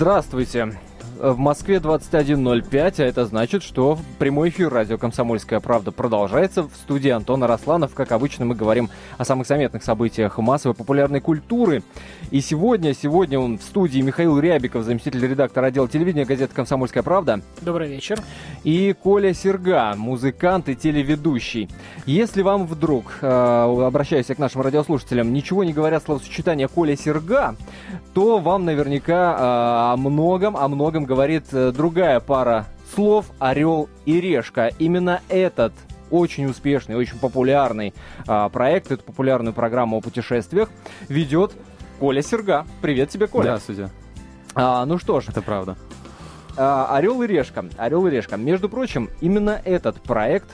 [0.00, 0.78] Здравствуйте.
[1.22, 6.62] В Москве 21.05, а это значит, что прямой эфир радио «Комсомольская правда» продолжается.
[6.62, 7.92] В студии Антона Росланов.
[7.92, 11.82] Как обычно, мы говорим о самых заметных событиях массовой популярной культуры.
[12.30, 17.42] И сегодня, сегодня он в студии Михаил Рябиков, заместитель редактора отдела телевидения газеты «Комсомольская правда».
[17.60, 18.18] Добрый вечер.
[18.64, 21.68] И Коля Серга, музыкант и телеведущий.
[22.06, 23.26] Если вам вдруг, э,
[23.86, 27.56] обращаясь к нашим радиослушателям, ничего не говорят словосочетание Коля Серга,
[28.14, 34.20] то вам наверняка э, о многом, о многом говорит э, другая пара слов «Орел и
[34.20, 34.70] Решка».
[34.78, 35.72] Именно этот
[36.08, 37.94] очень успешный, очень популярный
[38.28, 40.68] а, проект, эту популярную программу о путешествиях
[41.08, 41.52] ведет
[41.98, 42.64] Коля Серга.
[42.80, 43.42] Привет тебе, Коля.
[43.42, 43.90] Здравствуйте.
[44.54, 45.30] А, ну что ж.
[45.30, 45.76] Это правда.
[46.56, 47.64] А, Орел и Решка.
[47.76, 48.36] Орел и Решка.
[48.36, 50.48] Между прочим, именно этот проект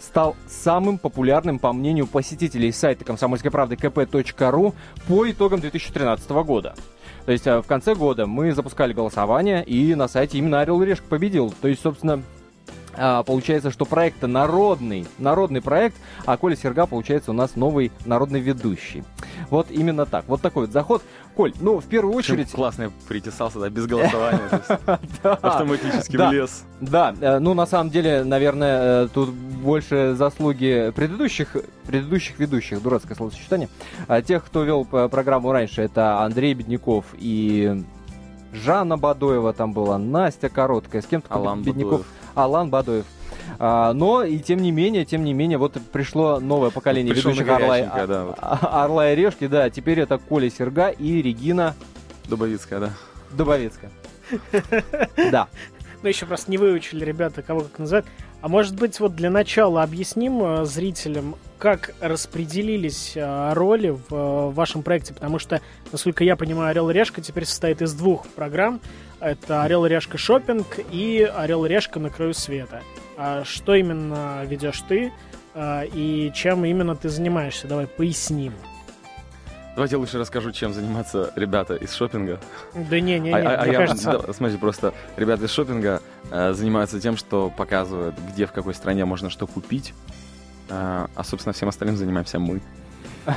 [0.00, 4.74] стал самым популярным, по мнению посетителей сайта комсомольской правды kp.ru
[5.06, 6.74] по итогам 2013 года.
[7.26, 10.86] То есть э, в конце года мы запускали голосование, и на сайте именно Орел и
[10.86, 11.52] Решка победил.
[11.60, 12.22] То есть, собственно,
[12.96, 15.96] а, получается, что проект народный, народный проект,
[16.26, 19.04] а Коля Серга, получается, у нас новый народный ведущий.
[19.48, 20.24] Вот именно так.
[20.28, 21.02] Вот такой вот заход.
[21.36, 22.50] Коль, ну, в первую очередь...
[22.50, 24.48] Классно я притесался, да, без голосования.
[25.22, 26.64] Автоматически влез.
[26.80, 33.16] Да, э, ну, на самом деле, наверное, э, тут больше заслуги предыдущих, предыдущих ведущих, дурацкое
[33.16, 33.68] словосочетание.
[34.08, 37.84] А тех, кто вел программу раньше, это Андрей Бедняков и
[38.52, 42.00] Жанна Бадоева там была, Настя Короткая, с кем-то Бедняков.
[42.00, 42.06] Бадоев.
[42.34, 43.04] Алан Бадоев.
[43.58, 48.06] А, но и тем не менее, тем не менее, вот пришло новое поколение ведущих Орла,
[48.06, 48.36] да, вот.
[48.40, 51.74] Орла и Решки, да, теперь это Коля Серга и Регина
[52.28, 52.90] Дубовицкая, да.
[53.32, 53.90] Дубовицкая.
[55.30, 55.48] Да.
[56.02, 58.06] Мы еще просто не выучили, ребята, кого как называют.
[58.40, 64.50] А может быть, вот для начала объясним э, зрителям, как распределились э, роли в э,
[64.50, 65.60] вашем проекте, потому что,
[65.92, 68.80] насколько я понимаю, Орел и Решка теперь состоит из двух программ.
[69.20, 72.82] Это Орел и Решка шопинг и Орел и Решка на краю света.
[73.16, 75.12] А что именно ведешь ты
[75.56, 77.66] и чем именно ты занимаешься?
[77.66, 78.54] Давай поясним.
[79.74, 82.40] Давайте я лучше расскажу, чем занимаются ребята из шопинга.
[82.74, 84.18] Да не, не, не, а, а, я, кажется...
[84.18, 89.04] да, смотрите, просто ребята из шопинга э, занимаются тем, что показывают, где в какой стране
[89.04, 89.94] можно что купить,
[90.68, 90.72] э,
[91.14, 92.60] а, собственно, всем остальным занимаемся мы.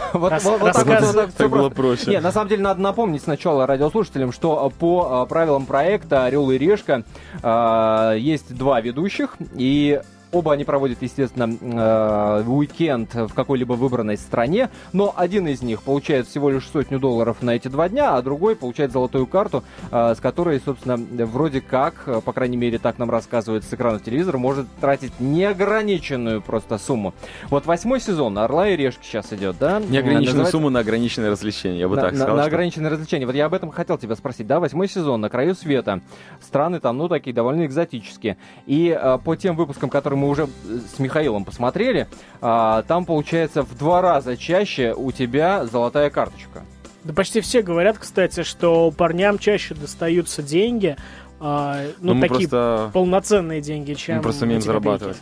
[0.13, 2.09] Вот, Рас, вот, вот так, так было проще.
[2.11, 7.03] Не, на самом деле надо напомнить сначала радиослушателям, что по правилам проекта «Орел и решка»
[7.41, 10.01] э, есть два ведущих, и
[10.33, 16.27] Оба они проводят, естественно, э, уикенд в какой-либо выбранной стране, но один из них получает
[16.27, 20.19] всего лишь сотню долларов на эти два дня, а другой получает золотую карту, э, с
[20.19, 25.19] которой, собственно, вроде как, по крайней мере, так нам рассказывают с экрана телевизора, может тратить
[25.19, 27.13] неограниченную просто сумму.
[27.50, 29.79] Вот восьмой сезон «Орла и решки» сейчас идет, да?
[29.79, 30.51] Неограниченную Называется...
[30.51, 32.35] сумму на ограниченное развлечение, я бы на, так сказал.
[32.35, 33.27] На, на ограниченное развлечение.
[33.27, 34.59] Вот я об этом хотел тебя спросить, да?
[34.59, 36.01] Восьмой сезон «На краю света».
[36.41, 38.38] Страны там, ну, такие довольно экзотические.
[38.65, 42.07] И э, по тем выпускам, которые мы уже э, с Михаилом посмотрели,
[42.41, 46.63] а, там получается в два раза чаще у тебя золотая карточка.
[47.03, 50.95] Да почти все говорят, кстати, что парням чаще достаются деньги,
[51.39, 52.89] а, ну, ну такие просто...
[52.94, 54.17] полноценные деньги, чем...
[54.17, 55.17] Мы просто умеем зарабатывать.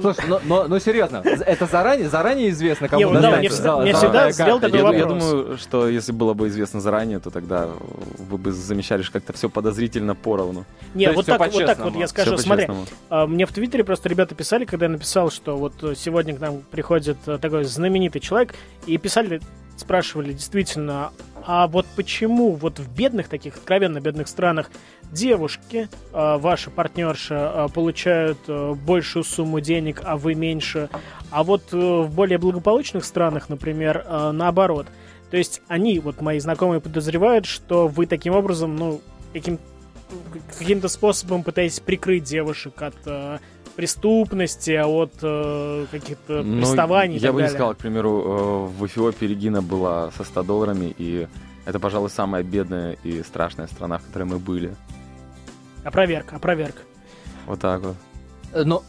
[0.00, 3.94] Слушай, но, но, но серьезно, это заранее, заранее известно, кому не, да, мне, за, мне
[3.94, 5.00] всегда сделал такой я, вопрос.
[5.00, 7.68] Я думаю, что если было бы известно заранее, то тогда
[8.18, 10.64] вы бы замечали, что как-то все подозрительно поровну.
[10.94, 12.36] Не, вот так, вот так вот я скажу.
[12.38, 12.68] Смотри,
[13.10, 16.62] а, мне в Твиттере просто ребята писали, когда я написал, что вот сегодня к нам
[16.70, 18.54] приходит э, такой знаменитый человек,
[18.86, 19.40] и писали,
[19.76, 21.12] спрашивали действительно,
[21.46, 24.70] а вот почему вот в бедных таких, откровенно бедных странах
[25.10, 30.88] девушки, э, ваша партнерша, э, получают э, большую сумму денег, а вы меньше,
[31.30, 34.86] а вот в более благополучных странах, например, наоборот.
[35.30, 39.00] То есть они, вот мои знакомые, подозревают, что вы таким образом, ну,
[39.32, 39.58] каким,
[40.58, 43.40] каким-то способом пытаетесь прикрыть девушек от
[43.76, 47.18] преступности, от э, каких-то ну, приставаний.
[47.18, 47.50] Я бы далее.
[47.50, 51.26] не сказал, к примеру, э, в Эфиопии Регина была со 100 долларами, и
[51.64, 54.74] это, пожалуй, самая бедная и страшная страна, в которой мы были.
[55.84, 56.74] Опроверг, опроверг.
[57.46, 57.96] Вот так вот.
[58.52, 58.82] Э, но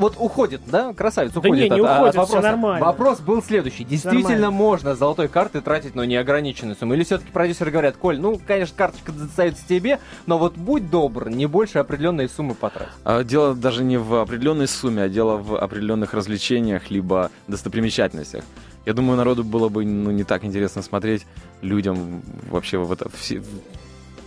[0.00, 1.68] вот уходит, да, красавец уходит.
[1.68, 2.32] Да не, не от, уходит, от вопроса.
[2.32, 2.86] все нормально.
[2.86, 3.84] Вопрос был следующий.
[3.84, 4.50] Действительно нормально.
[4.50, 6.94] можно золотой карты тратить, но неограниченную сумму?
[6.94, 11.46] Или все-таки продюсеры говорят, Коль, ну, конечно, карточка достается тебе, но вот будь добр, не
[11.46, 12.88] больше определенной суммы потрать.
[13.04, 18.44] А, дело даже не в определенной сумме, а дело в определенных развлечениях, либо достопримечательностях.
[18.86, 21.26] Я думаю, народу было бы ну, не так интересно смотреть
[21.60, 23.42] людям вообще в это, все,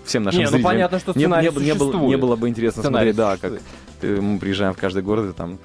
[0.05, 0.71] всем нашим не, ну зрителям.
[0.71, 3.49] Ну понятно, что сценарий не, не, не, было, не было бы интересно сценарий смотреть, да,
[3.49, 3.59] как
[4.03, 5.59] ты, мы приезжаем в каждый город, и там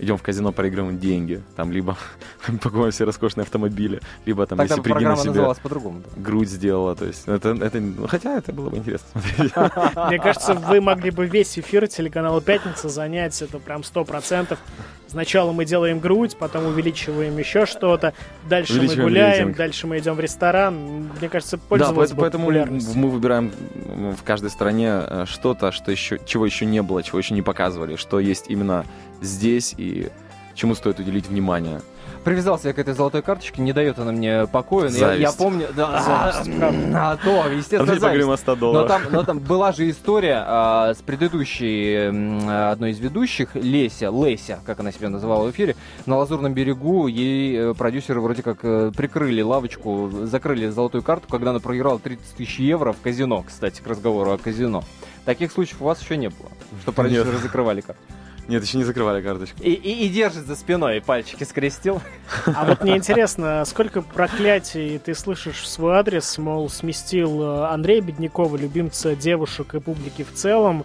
[0.00, 1.96] идем в казино, проигрываем деньги, там, либо
[2.62, 6.02] покупаем все роскошные автомобили, либо там, Тогда если программа себе называлась по-другому.
[6.04, 6.20] Да.
[6.20, 9.52] грудь сделала, то есть это, это, ну, хотя это было бы интересно смотреть.
[10.08, 14.58] Мне кажется, вы могли бы весь эфир телеканала «Пятница» занять, это прям сто процентов.
[15.14, 18.14] Сначала мы делаем грудь, потом увеличиваем еще что-то,
[18.48, 19.56] дальше мы гуляем, рейтинг.
[19.56, 21.08] дальше мы идем в ресторан.
[21.20, 23.52] Мне кажется, пользоваться Да, поэтому мы выбираем
[24.18, 27.94] в каждой стране э, что-то, что еще, чего еще не было, чего еще не показывали,
[27.94, 28.84] что есть именно
[29.20, 30.08] здесь и
[30.56, 31.80] чему стоит уделить внимание
[32.24, 34.88] привязался я к этой золотой карточке, не дает она мне покоя.
[34.88, 36.02] Я, я помню, да,
[36.94, 38.46] а, то, естественно, зависть.
[38.46, 42.10] Но там, но там была же история а, с предыдущей
[42.48, 45.76] а, одной из ведущих, Леся, Леся, как она себя называла в эфире,
[46.06, 51.50] на Лазурном берегу ей э, продюсеры вроде как э, прикрыли лавочку, закрыли золотую карту, когда
[51.50, 54.82] она проиграла 30 тысяч евро в казино, кстати, к разговору о казино.
[55.24, 56.50] Таких случаев у вас еще не было,
[56.82, 58.02] что продюсеры закрывали карту.
[58.46, 59.62] Нет, еще не закрывали карточку.
[59.62, 62.02] И, и, и держит за спиной, и пальчики скрестил.
[62.46, 68.02] А вот мне интересно, сколько проклятий ты слышишь в свой адрес, мол, сместил э, Андрея
[68.02, 70.84] Беднякова, любимца девушек и публики в целом,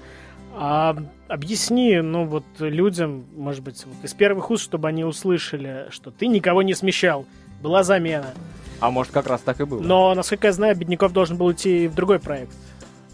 [0.55, 0.95] а
[1.27, 6.27] объясни, ну вот людям, может быть, вот из первых уст, чтобы они услышали, что ты
[6.27, 7.25] никого не смещал,
[7.61, 8.33] была замена.
[8.79, 9.81] А может, как раз так и было.
[9.81, 12.53] Но, насколько я знаю, Бедняков должен был идти в другой проект.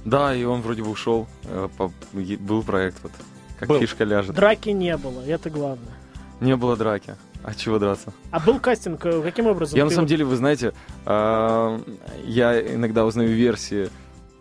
[0.06, 1.28] Да, и он вроде бы ушел.
[1.46, 1.68] Э,
[2.14, 3.12] был проект вот
[3.60, 3.80] как был.
[3.80, 4.36] фишка ляжет.
[4.36, 5.94] Драки не было, это главное.
[6.40, 7.16] Не было драки.
[7.44, 8.12] А чего драться?
[8.32, 9.78] А был кастинг, э, каким образом?
[9.78, 10.74] Я на самом деле, вы знаете,
[11.06, 11.80] э,
[12.26, 13.90] я иногда узнаю версии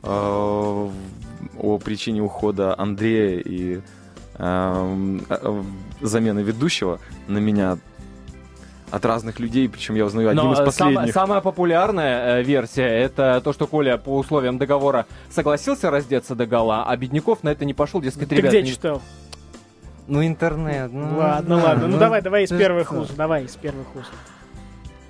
[0.02, 3.80] э, о причине ухода Андрея и
[6.00, 7.78] замены ведущего на меня
[8.94, 10.96] от разных людей, причем я узнаю один Но из последних.
[10.96, 16.46] Самая, самая популярная э, версия это то, что Коля по условиям договора согласился раздеться до
[16.46, 18.52] гола, а Бедняков на это не пошел, дескать, Ты ребят...
[18.52, 18.70] где не...
[18.70, 19.02] читал?
[20.06, 20.92] Ну, интернет.
[20.92, 21.86] Ну, ладно, ладно.
[21.88, 23.16] Ну, ну давай, давай из первых уст.
[23.16, 24.10] Давай из первых уст.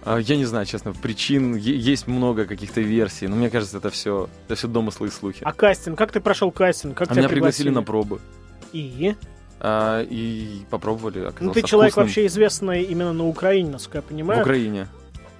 [0.02, 4.30] А, я не знаю, честно, причин есть много каких-то версий, но мне кажется, это все,
[4.46, 5.42] это все домыслы и слухи.
[5.42, 5.98] А кастинг?
[5.98, 6.96] Как ты прошел кастинг?
[6.96, 7.68] Как а меня пригласили?
[7.68, 8.20] пригласили на пробы.
[8.72, 9.14] И?
[9.60, 11.32] А, и попробовали.
[11.40, 12.06] Ну, ты человек вкусным.
[12.06, 14.40] вообще известный именно на Украине, насколько я понимаю.
[14.40, 14.88] В Украине.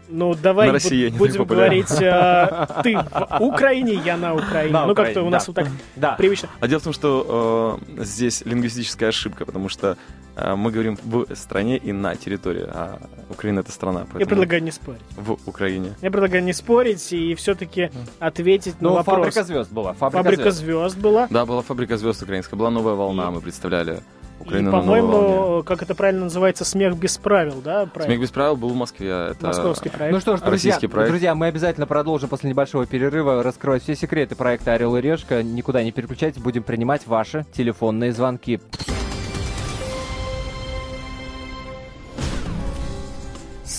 [0.08, 4.72] Ну, давай на России будем говорить, а, ты в Украине, я на Украине.
[4.72, 5.52] На ну, как-то у нас да.
[5.52, 6.12] вот так да.
[6.12, 6.48] привычно.
[6.60, 9.96] А дело в том, что э, здесь лингвистическая ошибка, потому что
[10.36, 14.06] э, мы говорим в стране и на территории, а Украина это страна.
[14.18, 15.00] Я предлагаю не спорить.
[15.16, 15.94] В Украине.
[16.02, 19.16] Я предлагаю не спорить и все-таки ответить ну, на вопрос.
[19.16, 19.94] фабрика звезд была.
[19.94, 20.58] Фабрика, фабрика звезд.
[20.58, 21.26] звезд была.
[21.30, 22.58] Да, была фабрика звезд украинская.
[22.58, 23.30] Была новая волна, и...
[23.30, 24.00] мы представляли
[24.40, 27.86] Украина и, по-моему, как это правильно называется, смех без правил, да?
[27.86, 28.10] Проект?
[28.10, 29.10] Смех без правил был в Москве.
[29.31, 30.12] Это Московский проект.
[30.12, 31.10] Ну что ж, друзья, проект.
[31.10, 35.42] друзья, мы обязательно продолжим после небольшого перерыва раскрывать все секреты проекта Орел и Решка.
[35.42, 38.60] Никуда не переключайтесь, будем принимать ваши телефонные звонки.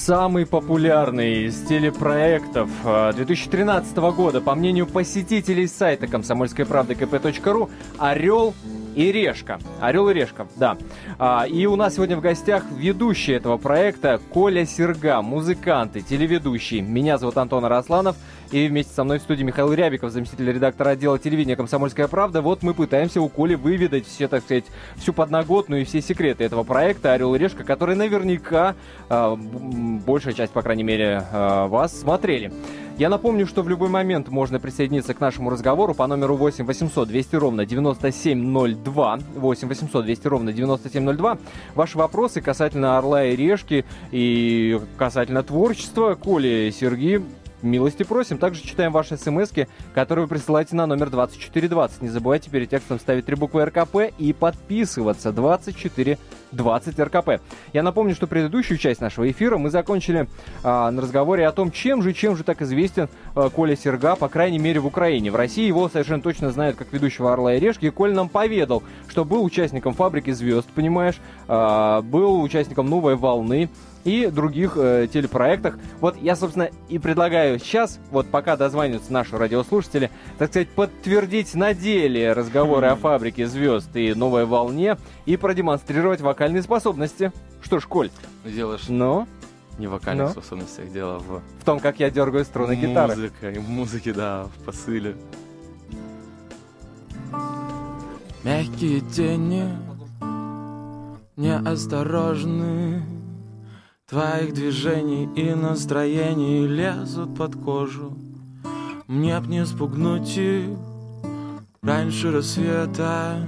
[0.05, 8.53] Самый популярный из телепроектов 2013 а, года, по мнению посетителей сайта комсомольской правды kp.ру, «Орел
[8.95, 9.59] и Решка.
[9.81, 10.77] Орел и Решка, да.
[11.17, 16.81] А, и у нас сегодня в гостях ведущий этого проекта Коля Серга, музыкант и телеведущий.
[16.81, 18.15] Меня зовут Антон Арасланов.
[18.51, 22.41] И вместе со мной в студии Михаил Рябиков, заместитель редактора отдела телевидения «Комсомольская правда».
[22.41, 24.65] Вот мы пытаемся у Коли выведать все, так сказать,
[24.97, 28.75] всю подноготную и все секреты этого проекта «Орел и решка», который наверняка
[29.09, 32.51] э, большая часть, по крайней мере, э, вас смотрели.
[32.97, 37.09] Я напомню, что в любой момент можно присоединиться к нашему разговору по номеру 8 800
[37.09, 39.19] 200 ровно 9702.
[39.35, 41.37] 8 800 200 ровно 9702.
[41.73, 47.19] Ваши вопросы касательно Орла и Решки и касательно творчества Коли и Сергей
[47.65, 48.37] Милости просим.
[48.37, 49.49] Также читаем ваши смс
[49.95, 52.03] которые вы присылаете на номер 2420.
[52.03, 55.31] Не забывайте перед текстом ставить три буквы РКП и подписываться.
[55.31, 57.41] 2420 РКП.
[57.73, 60.27] Я напомню, что предыдущую часть нашего эфира мы закончили
[60.63, 64.29] а, на разговоре о том, чем же, чем же так известен а, Коля Серга, по
[64.29, 65.31] крайней мере, в Украине.
[65.31, 67.85] В России его совершенно точно знают как ведущего «Орла и решки».
[67.85, 71.15] И Коля нам поведал, что был участником «Фабрики звезд», понимаешь,
[71.47, 73.71] а, был участником «Новой волны»,
[74.05, 75.77] и других э, телепроектах.
[75.99, 81.73] Вот я, собственно, и предлагаю сейчас, вот пока дозваниваются наши радиослушатели, так сказать, подтвердить на
[81.73, 87.33] деле разговоры о фабрике звезд и новой волне и продемонстрировать вокальные способности.
[87.61, 88.11] Что ж, Коль?
[88.45, 88.85] Делаешь.
[88.87, 89.27] Ну?
[89.79, 90.31] Не в вокальных ну?
[90.31, 91.41] способностях, дело в...
[91.59, 93.15] В том, как я дергаю струны гитары.
[93.15, 95.15] Музыка, в музыке, да, в посыле.
[98.43, 99.67] Мягкие тени,
[101.35, 103.03] неосторожные
[104.07, 108.15] Твоих движений и настроений лезут под кожу.
[109.07, 110.69] Мне б не спугнуть их
[111.81, 113.47] раньше рассвета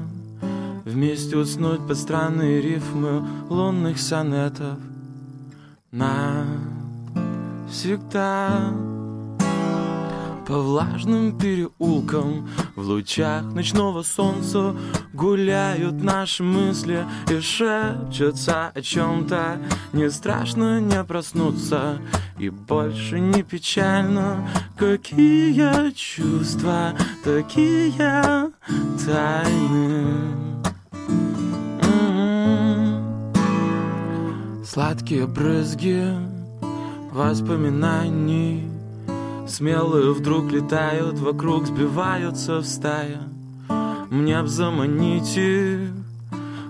[0.84, 4.80] Вместе уснуть под странные рифмы лунных сонетов.
[5.92, 6.88] Навсегда
[10.48, 12.48] по влажным переулкам.
[12.76, 14.74] В лучах ночного солнца
[15.14, 19.60] Гуляют наши мысли И шепчутся о чем-то
[19.92, 22.00] Не страшно не проснуться
[22.40, 24.48] И больше не печально.
[24.78, 28.52] Какие чувства Такие
[29.06, 30.16] тайны.
[31.82, 33.04] М-м-м.
[34.64, 36.14] Сладкие брызги
[37.12, 38.77] воспоминаний
[39.48, 43.22] Смелые вдруг летают вокруг, сбиваются в стая.
[44.10, 45.92] Мне б заманить их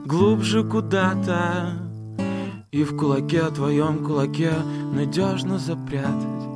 [0.06, 1.74] глубже куда-то
[2.72, 4.54] И в кулаке, твоем кулаке
[4.94, 6.48] надежно запрятать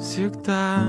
[0.00, 0.84] Навсегда.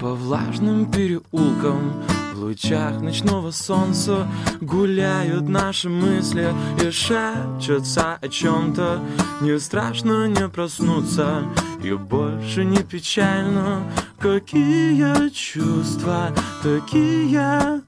[0.00, 1.92] По влажным переулкам
[2.42, 4.26] лучах ночного солнца
[4.60, 9.00] Гуляют наши мысли и шепчутся о чем-то
[9.40, 11.44] Не страшно не проснуться
[11.82, 13.82] и больше не печально.
[14.18, 16.30] Какие чувства,
[16.62, 17.82] такие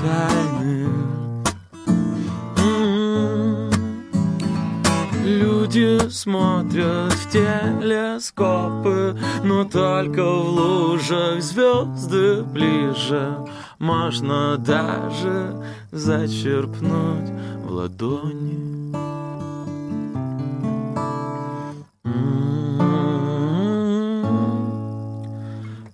[0.00, 0.88] тайны.
[5.24, 13.38] Люди смотрят в телескопы, но только в лужах звезды ближе.
[13.78, 17.30] Можно даже зачерпнуть
[17.64, 18.74] в ладони.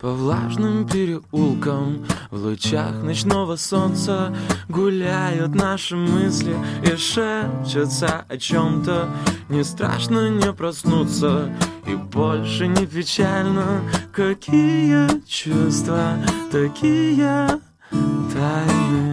[0.01, 4.35] По влажным переулкам В лучах ночного солнца
[4.69, 9.11] Гуляют наши мысли И шепчутся о чем-то
[9.51, 11.55] Не страшно не проснуться
[11.87, 13.83] И больше не печально.
[14.11, 16.15] Какие чувства
[16.51, 17.61] Такие
[17.91, 19.11] тайны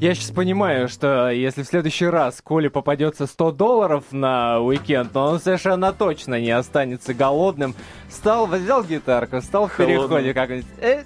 [0.00, 5.20] Я сейчас понимаю, что если в следующий раз Коле попадется 100 долларов на уикенд, то
[5.26, 7.74] он совершенно точно не останется голодным.
[8.08, 10.64] Стал, взял гитарку, стал в переходе как-нибудь.
[10.80, 11.02] Э,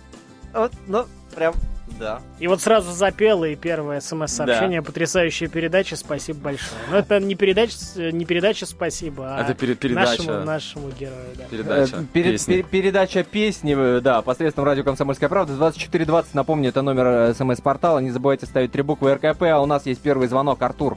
[0.52, 1.54] вот, ну, прям
[1.98, 2.20] да.
[2.38, 4.86] И вот сразу запел, и первое смс-сообщение, да.
[4.86, 6.80] потрясающая передача, спасибо большое.
[6.90, 10.22] Но это не передача, не передача спасибо, а это перед, передача.
[10.22, 11.28] Нашему, нашему герою.
[11.36, 11.44] Да.
[11.50, 12.56] Передача, э, песни.
[12.56, 15.54] Пер, передача песни, э, да, посредством радио «Комсомольская правда».
[15.54, 17.98] 2420, напомню, это номер э, смс-портала.
[18.00, 20.62] Не забывайте ставить три буквы РКП, а у нас есть первый звонок.
[20.62, 20.96] Артур.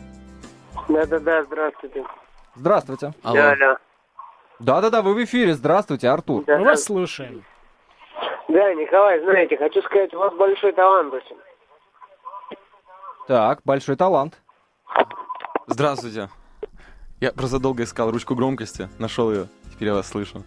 [0.89, 2.04] Да-да-да, здравствуйте.
[2.56, 3.13] Здравствуйте.
[3.24, 3.42] Алло.
[3.42, 3.77] Алло.
[4.60, 5.54] Да-да-да, вы в эфире.
[5.54, 6.44] Здравствуйте, Артур.
[6.46, 7.44] Да, Мы вас слушаем.
[8.47, 11.38] Да, Николай, знаете, хочу сказать, у вас большой талант очень.
[13.27, 14.41] Так, большой талант.
[15.67, 16.29] Здравствуйте.
[17.19, 20.43] Я просто долго искал ручку громкости, нашел ее, теперь я вас слышу.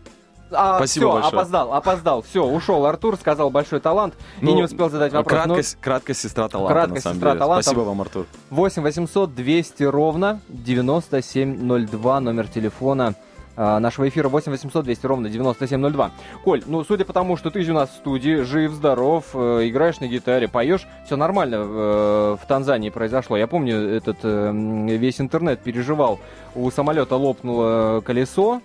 [0.52, 1.32] А, Спасибо все, большое.
[1.32, 2.22] опоздал, опоздал.
[2.22, 5.30] Все, ушел Артур, сказал большой талант ну, и не успел задать вопрос.
[5.30, 5.84] Краткость, но...
[5.84, 7.38] краткость сестра таланта, краткость на самом сестра деле.
[7.38, 7.62] Таланта.
[7.62, 8.26] Спасибо вам, Артур.
[8.50, 13.14] 8 800 200 ровно 9702, номер телефона
[13.60, 16.10] нашего эфира 8 800 200 ровно 9702.
[16.44, 19.68] Коль, ну, судя по тому, что ты же у нас в студии, жив, здоров, э,
[19.68, 23.36] играешь на гитаре, поешь, все нормально э, в Танзании произошло.
[23.36, 24.52] Я помню, этот э,
[24.96, 26.20] весь интернет переживал.
[26.54, 28.62] У самолета лопнуло колесо,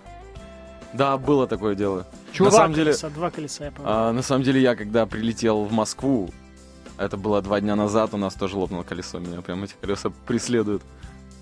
[0.92, 2.06] да, было такое дело.
[2.32, 3.92] Чувак, на самом деле, колеса, два колеса, я помню.
[3.92, 6.30] А, на самом деле, я когда прилетел в Москву,
[6.98, 9.18] это было два дня назад, у нас тоже лопнуло колесо.
[9.18, 10.82] Меня прям эти колеса преследуют.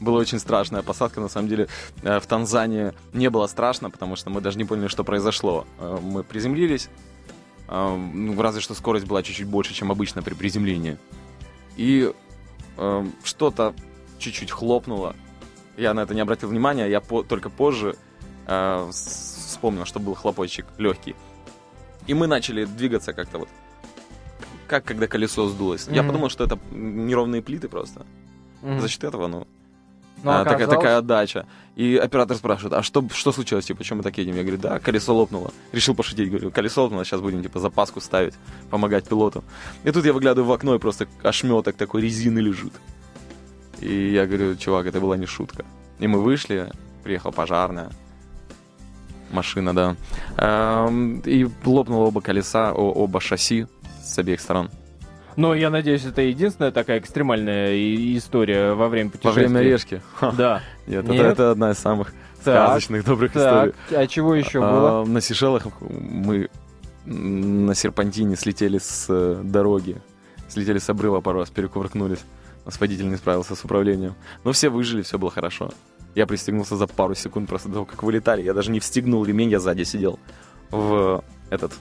[0.04, 1.68] Была очень страшная посадка, на самом деле.
[2.02, 5.66] Э, в Танзании не было страшно, потому что мы даже не поняли, что произошло.
[5.78, 6.90] Э, мы приземлились,
[7.68, 10.98] э, ну, разве что скорость была чуть-чуть больше, чем обычно при приземлении.
[11.76, 12.12] И
[13.22, 13.72] что-то
[14.18, 15.14] чуть-чуть хлопнуло.
[15.76, 17.94] Я на это не обратил внимания, я по только позже
[18.90, 21.14] вспомнил, что был хлопочек легкий.
[22.08, 23.48] И мы начали двигаться как-то вот
[24.66, 25.86] как когда колесо сдулось.
[25.86, 25.94] Mm-hmm.
[25.94, 28.06] Я подумал, что это неровные плиты просто.
[28.62, 28.80] Mm-hmm.
[28.80, 29.46] За счет этого, ну,
[30.24, 31.46] ну, а, такая, такая отдача.
[31.76, 34.36] И оператор спрашивает, а что, что случилось, типа, почему мы так едем?
[34.36, 35.52] Я говорю, да, колесо лопнуло.
[35.72, 38.34] Решил пошутить, говорю, колесо лопнуло, сейчас будем, типа, запаску ставить,
[38.70, 39.44] помогать пилоту.
[39.84, 42.72] И тут я выглядываю в окно, и просто ошметок такой резины лежит.
[43.80, 45.64] И я говорю, чувак, это была не шутка.
[45.98, 46.70] И мы вышли,
[47.02, 47.90] приехала пожарная,
[49.30, 49.96] машина, да.
[51.26, 53.66] И лопнуло оба колеса, оба шасси
[54.02, 54.70] с обеих сторон.
[55.36, 57.74] Но я надеюсь, это единственная такая экстремальная
[58.16, 59.42] история во время путешествия.
[59.46, 60.02] Во время решки?
[60.36, 60.62] Да.
[60.86, 61.20] Нет, Нет?
[61.20, 62.12] Это, это одна из самых
[62.44, 63.74] так, сказочных, добрых так.
[63.74, 64.02] историй.
[64.02, 65.04] А чего еще а, было?
[65.04, 66.48] На Сейшелах мы
[67.06, 69.96] на серпантине слетели с э, дороги.
[70.48, 72.20] Слетели с обрыва пару раз, перекувыркнулись.
[72.64, 74.14] У нас водитель не справился с управлением.
[74.44, 75.70] Но все выжили, все было хорошо.
[76.14, 78.42] Я пристегнулся за пару секунд просто до того, как вылетали.
[78.42, 80.18] Я даже не встегнул ремень, я сзади сидел
[80.70, 81.72] в этот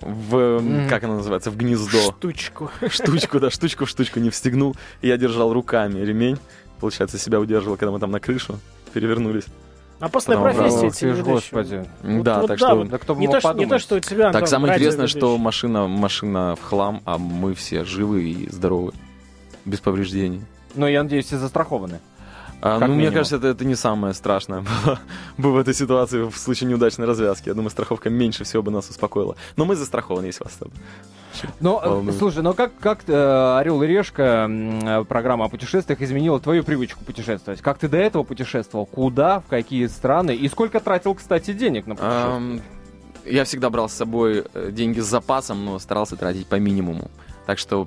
[0.00, 1.98] в, как она называется, в гнездо.
[2.12, 2.70] Штучку.
[2.88, 4.76] Штучку, да, штучку в штучку не встегнул.
[5.02, 6.38] И я держал руками ремень.
[6.80, 8.58] Получается, себя удерживал, когда мы там на крышу
[8.92, 9.46] перевернулись.
[9.98, 11.84] А после профессии тебе господи.
[12.02, 12.84] Да, вот, так да, что...
[12.84, 16.54] Да, кто не, то, не то, что у тебя, Так самое интересное, что машина, машина
[16.54, 18.92] в хлам, а мы все живы и здоровы.
[19.64, 20.42] Без повреждений.
[20.74, 22.00] Ну, я надеюсь, все застрахованы.
[22.62, 24.98] А, ну, мне кажется, это, это не самое страшное было
[25.38, 27.48] бы в этой ситуации в случае неудачной развязки.
[27.48, 29.36] Я думаю, страховка меньше всего бы нас успокоила.
[29.56, 30.70] Но мы застрахованы, если вас там.
[31.60, 36.64] Ну, слушай, ну как, как э, «Орел и решка», э, программа о путешествиях, изменила твою
[36.64, 37.60] привычку путешествовать?
[37.60, 38.86] Как ты до этого путешествовал?
[38.86, 40.34] Куда, в какие страны?
[40.34, 42.62] И сколько тратил, кстати, денег на путешествие?
[43.26, 47.10] Я всегда брал с собой э, деньги с запасом, но старался тратить по минимуму.
[47.44, 47.86] Так что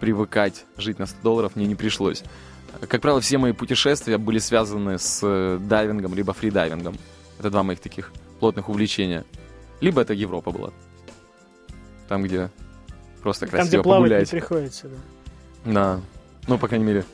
[0.00, 2.22] привыкать жить на 100 долларов мне не пришлось.
[2.88, 6.96] Как правило, все мои путешествия были связаны с э, дайвингом, либо фридайвингом.
[7.38, 9.24] Это два моих таких плотных увлечения.
[9.80, 10.70] Либо это Европа была.
[12.08, 12.50] Там, где
[13.22, 14.32] просто красиво Там, где плавать погулять.
[14.32, 15.72] не приходится, да.
[15.72, 16.00] Да.
[16.46, 17.04] Ну, по крайней мере,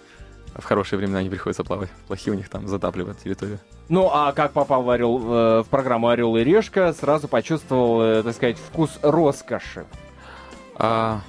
[0.55, 1.91] в хорошие времена не приходится плавать.
[2.07, 3.59] Плохие у них там затапливают территорию.
[3.89, 8.23] Ну, а как попал в, Орел, э, в программу «Орел и решка», сразу почувствовал, э,
[8.23, 9.87] так сказать, вкус роскоши.
[10.77, 11.21] А,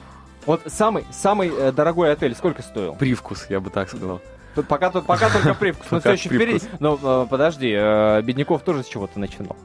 [0.46, 2.96] вот самый, самый э, дорогой отель сколько стоил?
[2.96, 4.22] Привкус, я бы так сказал.
[4.56, 5.88] Тут пока, тут, пока только привкус.
[5.90, 6.66] Но все еще впереди.
[6.80, 9.56] Но э, подожди, э, Бедняков тоже с чего-то начинал.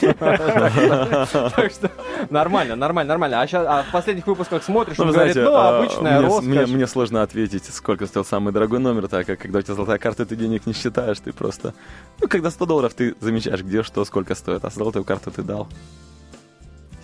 [0.00, 1.90] Так что
[2.28, 3.40] нормально, нормально, нормально.
[3.40, 6.68] А сейчас а в последних выпусках смотришь, он говорит, ну, а, обычная роскошь.
[6.68, 10.26] Мне сложно ответить, сколько стоил самый дорогой номер, так как когда у тебя золотая карта,
[10.26, 11.74] ты денег не считаешь, ты просто...
[12.20, 15.68] Ну, когда 100 долларов, ты замечаешь, где что, сколько стоит, а золотую карту ты дал.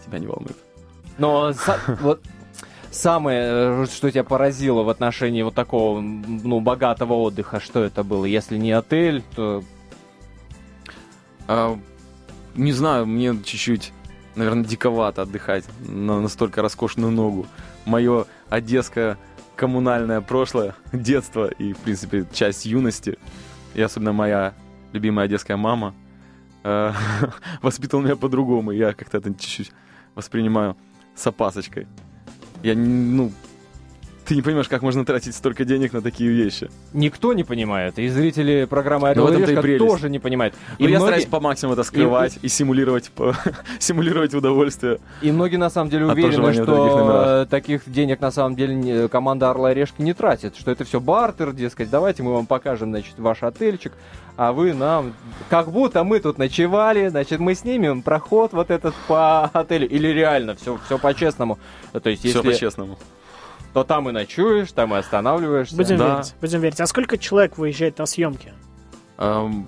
[0.05, 0.57] Тебя не волнует.
[1.17, 1.53] Но
[2.01, 2.21] вот
[2.91, 8.25] самое, э, что тебя поразило в отношении вот такого, ну, богатого отдыха, что это было?
[8.25, 9.63] Если не отель, то...
[11.47, 11.79] А,
[12.55, 13.93] не знаю, мне чуть-чуть,
[14.35, 17.47] наверное, диковато отдыхать на настолько роскошную ногу.
[17.85, 19.19] Мое одесское
[19.57, 23.19] коммунальное прошлое, детство и, в принципе, часть юности,
[23.75, 24.55] и особенно моя
[24.93, 25.95] любимая одесская мама,
[26.65, 26.93] э,
[27.63, 28.71] воспитывал меня по-другому.
[28.73, 29.73] Я как-то это чуть-чуть
[30.15, 30.77] воспринимаю
[31.15, 31.87] с опасочкой.
[32.63, 33.33] Я, ну,
[34.25, 36.71] ты не понимаешь, как можно тратить столько денег на такие вещи.
[36.93, 37.99] Никто не понимает.
[37.99, 40.55] И зрители программы «Орел и Решка» тоже не понимают.
[40.79, 40.93] И Но многие...
[40.93, 43.11] я стараюсь по максимуму это скрывать и, и симулировать,
[43.79, 44.99] симулировать удовольствие.
[45.23, 49.75] И многие на самом деле уверены, что таких денег на самом деле команда «Орла и
[49.75, 50.57] Решки» не тратит.
[50.57, 53.93] Что это все бартер, дескать, давайте мы вам покажем, значит, ваш отельчик,
[54.37, 55.13] а вы нам...
[55.49, 59.89] Как будто мы тут ночевали, значит, мы снимем проход вот этот по отелю.
[59.89, 61.59] Или реально, все, все по-честному.
[61.93, 62.41] То есть, если...
[62.41, 62.99] Все по-честному
[63.73, 65.77] то там и ночуешь, там и останавливаешься.
[65.77, 66.17] Будем да.
[66.17, 66.81] верить, будем верить.
[66.81, 68.53] А сколько человек выезжает на съемки?
[69.19, 69.67] Эм,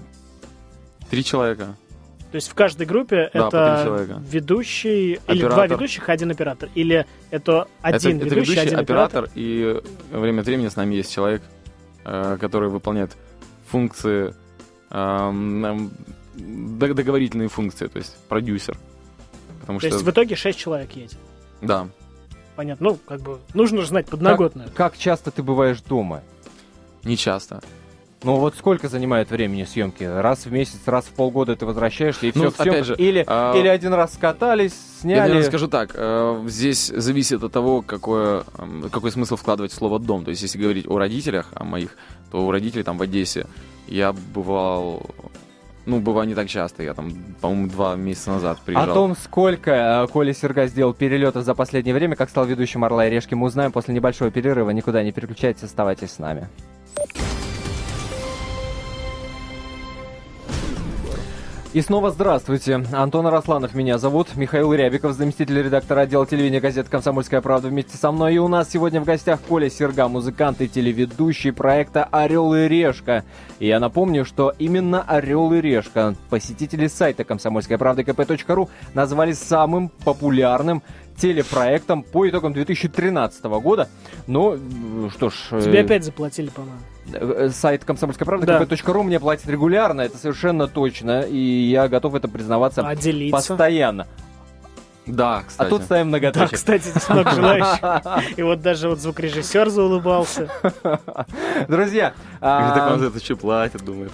[1.09, 1.77] три человека.
[2.31, 5.35] То есть в каждой группе да, это ведущий оператор.
[5.37, 9.31] или два ведущих, один оператор, или это один это, ведущий, это ведущий, один оператор, оператор,
[9.35, 11.43] и время от времени с нами есть человек,
[12.05, 13.19] э, который выполняет
[13.69, 14.35] функции
[14.91, 15.79] э,
[16.35, 18.79] договорительные функции, то есть продюсер.
[19.61, 19.95] Потому то что...
[19.97, 21.19] есть в итоге шесть человек едет.
[21.61, 21.87] Да
[22.57, 22.91] понятно.
[22.91, 24.67] Ну, как бы, нужно же знать подноготное.
[24.67, 26.23] Как, как часто ты бываешь дома?
[27.05, 27.63] Не часто.
[28.25, 30.05] Ну вот сколько занимает времени съемки?
[30.05, 33.57] Раз в месяц, раз в полгода ты возвращаешься и ну, все, опять же, или, а...
[33.57, 35.17] или один раз скатались, сняли.
[35.17, 38.45] Я наверное, скажу так, э, здесь зависит от того, какое,
[38.93, 40.25] какой смысл вкладывать в слово дом.
[40.25, 41.97] То есть, если говорить о родителях, о моих,
[42.31, 43.47] то у родителей там в Одессе
[43.89, 45.05] я бывал
[45.85, 46.83] ну, бывает не так часто.
[46.83, 48.91] Я там, по-моему, два месяца назад приезжал.
[48.91, 53.07] О том, сколько э, Коля Серга сделал перелетов за последнее время, как стал ведущим «Орла
[53.07, 54.71] и решки», мы узнаем после небольшого перерыва.
[54.71, 56.49] Никуда не переключайтесь, оставайтесь с нами.
[61.73, 62.85] И снова здравствуйте.
[62.93, 64.37] Антон Арасланов меня зовут.
[64.37, 68.35] Михаил Рябиков, заместитель редактора отдела телевидения газеты «Комсомольская правда» вместе со мной.
[68.35, 73.25] И у нас сегодня в гостях Коля Серга, музыкант и телеведущий проекта «Орел и решка».
[73.59, 79.89] И я напомню, что именно «Орел и решка» посетители сайта «Комсомольская правда» kp.ру назвали самым
[80.05, 80.83] популярным
[81.23, 83.89] телепроектом по итогам 2013 года.
[84.27, 84.59] Ну,
[85.15, 85.35] что ж...
[85.63, 86.79] Тебе э, опять заплатили, по-моему.
[87.13, 88.61] Э, сайт комсомольской правды да.
[88.61, 92.97] kp.ру мне платит регулярно, это совершенно точно, и я готов это признаваться а
[93.31, 94.09] постоянно.
[95.07, 95.67] Да, кстати.
[95.67, 96.49] А тут ставим многоточие.
[96.49, 98.39] Да, кстати, здесь много желающих.
[98.39, 100.49] И вот даже вот звукорежиссер заулыбался.
[101.69, 102.15] Друзья.
[102.41, 102.75] А...
[102.75, 104.13] Так он за это что платит, думает.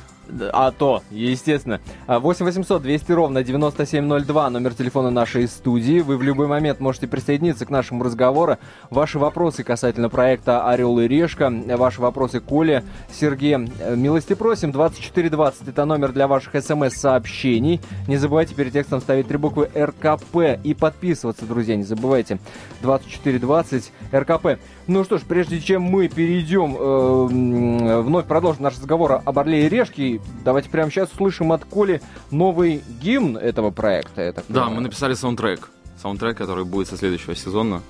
[0.53, 1.81] А то, естественно.
[2.07, 6.01] 8 800 200 ровно 9702, номер телефона нашей студии.
[6.01, 8.59] Вы в любой момент можете присоединиться к нашему разговору.
[8.91, 13.57] Ваши вопросы касательно проекта «Орел и решка», ваши вопросы Коле, Сергей.
[13.57, 17.81] Милости просим, 2420 это номер для ваших смс-сообщений.
[18.07, 22.39] Не забывайте перед текстом ставить три буквы РКП и подписываться, друзья, не забывайте.
[22.83, 24.61] 2420 РКП.
[24.87, 29.69] Ну что ж, прежде чем мы перейдем, э, вновь продолжим наш разговор об Орле и
[29.69, 32.01] Решке, давайте прямо сейчас услышим от Коли
[32.31, 34.23] новый гимн этого проекта.
[34.23, 35.71] Это да, мы написали саундтрек.
[36.01, 37.83] Саундтрек, который будет со следующего сезона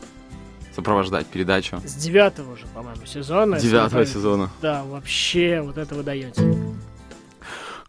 [0.74, 1.80] сопровождать передачу.
[1.84, 3.58] С девятого уже, по-моему, сезона.
[3.58, 4.50] Девятого сезона.
[4.62, 6.40] Да, вообще вот это вы даете.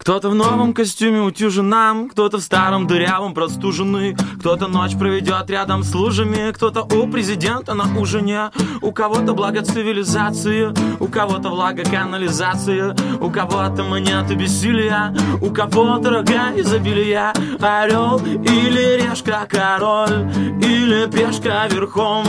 [0.10, 5.93] Кто-то в новом костюме утюженном, кто-то в старом дырявом простуженный, кто-то ночь проведет рядом с
[5.93, 8.50] лужами, кто-то у президента на ужине,
[8.82, 16.54] у кого-то благо цивилизации, у кого-то влага канализации, у кого-то монеты бессилия, у кого-то рога
[16.56, 20.28] изобилия, орел или решка, король,
[20.60, 22.26] или пешка верхом,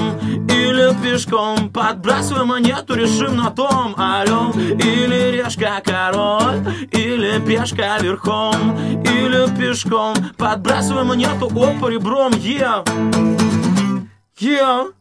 [0.50, 6.60] или пешком, подбрасывай монету, решим на том, орел или решка, король,
[6.92, 12.84] или пешка тележка верхом или пешком Подбрасывай монету оп ребром, yeah
[14.38, 14.92] Yeah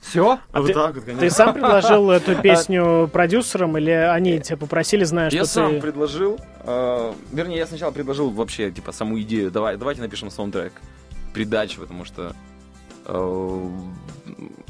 [0.00, 0.38] Все?
[0.52, 5.30] А, ты, так вот, ты сам предложил эту песню продюсерам или они тебя попросили, зная,
[5.30, 5.42] что ты...
[5.42, 6.38] Я сам предложил.
[6.60, 9.50] Э, вернее, я сначала предложил вообще, типа, саму идею.
[9.50, 10.72] Давай, давайте напишем саундтрек.
[11.34, 12.36] Передачу, потому что
[13.06, 13.70] э,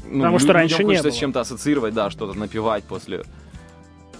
[0.09, 1.11] ну, Потому что раньше не было.
[1.11, 3.23] с чем-то ассоциировать, да, что-то напевать после,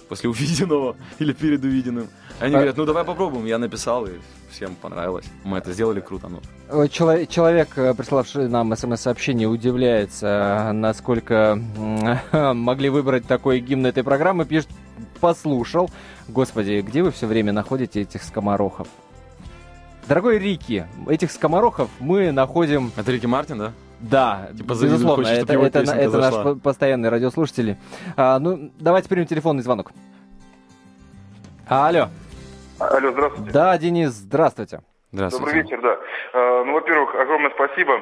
[0.08, 2.08] после увиденного или перед увиденным.
[2.40, 2.58] Они а...
[2.58, 3.46] говорят, ну давай попробуем.
[3.46, 4.12] Я написал, и
[4.50, 5.26] всем понравилось.
[5.44, 6.28] Мы это сделали круто.
[6.28, 6.88] Ну.
[6.88, 11.58] Человек, человек, э, приславший нам смс-сообщение, удивляется, насколько
[12.32, 14.44] могли выбрать такой гимн этой программы.
[14.44, 14.68] Пишет,
[15.20, 15.90] послушал.
[16.28, 18.88] Господи, где вы все время находите этих скоморохов?
[20.08, 22.92] Дорогой Рики, этих скоморохов мы находим...
[22.96, 23.72] Это Рики Мартин, да?
[24.00, 27.76] Да, типа безусловно, хочет, это, это, это, это наш постоянный радиослушатель.
[28.16, 29.90] А, ну, давайте примем телефонный звонок.
[31.68, 32.08] Алло.
[32.78, 33.52] Алло, здравствуйте.
[33.52, 34.80] Да, Денис, здравствуйте.
[35.10, 35.46] Здравствуйте.
[35.46, 35.98] Добрый вечер, да.
[36.32, 38.00] А, ну, во-первых, огромное спасибо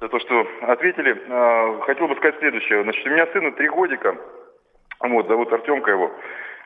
[0.00, 1.16] за то, что ответили.
[1.30, 2.82] А, хотел бы сказать следующее.
[2.82, 4.14] Значит, у меня сыну три годика.
[5.00, 6.12] Вот, зовут Артемка его.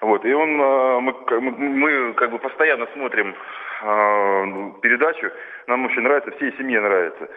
[0.01, 3.35] Вот, и он, а, мы, мы как бы постоянно смотрим
[4.81, 5.31] передачу.
[5.67, 7.29] Нам очень нравится, всей семье нравится.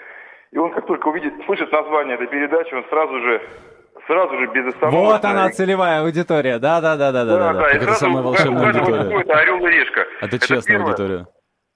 [0.52, 3.42] И он как только увидит, слышит название этой передачи, он сразу же
[4.08, 5.06] сразу же без остановки.
[5.06, 6.58] Вот она, целевая аудитория.
[6.58, 7.38] Да, да, да, да, да.
[7.38, 7.70] да, да.
[7.70, 9.22] Это самая волшебная аудитория.
[9.22, 10.02] Это орел и решка.
[10.22, 10.86] Это, это честная первое.
[10.88, 11.28] аудитория.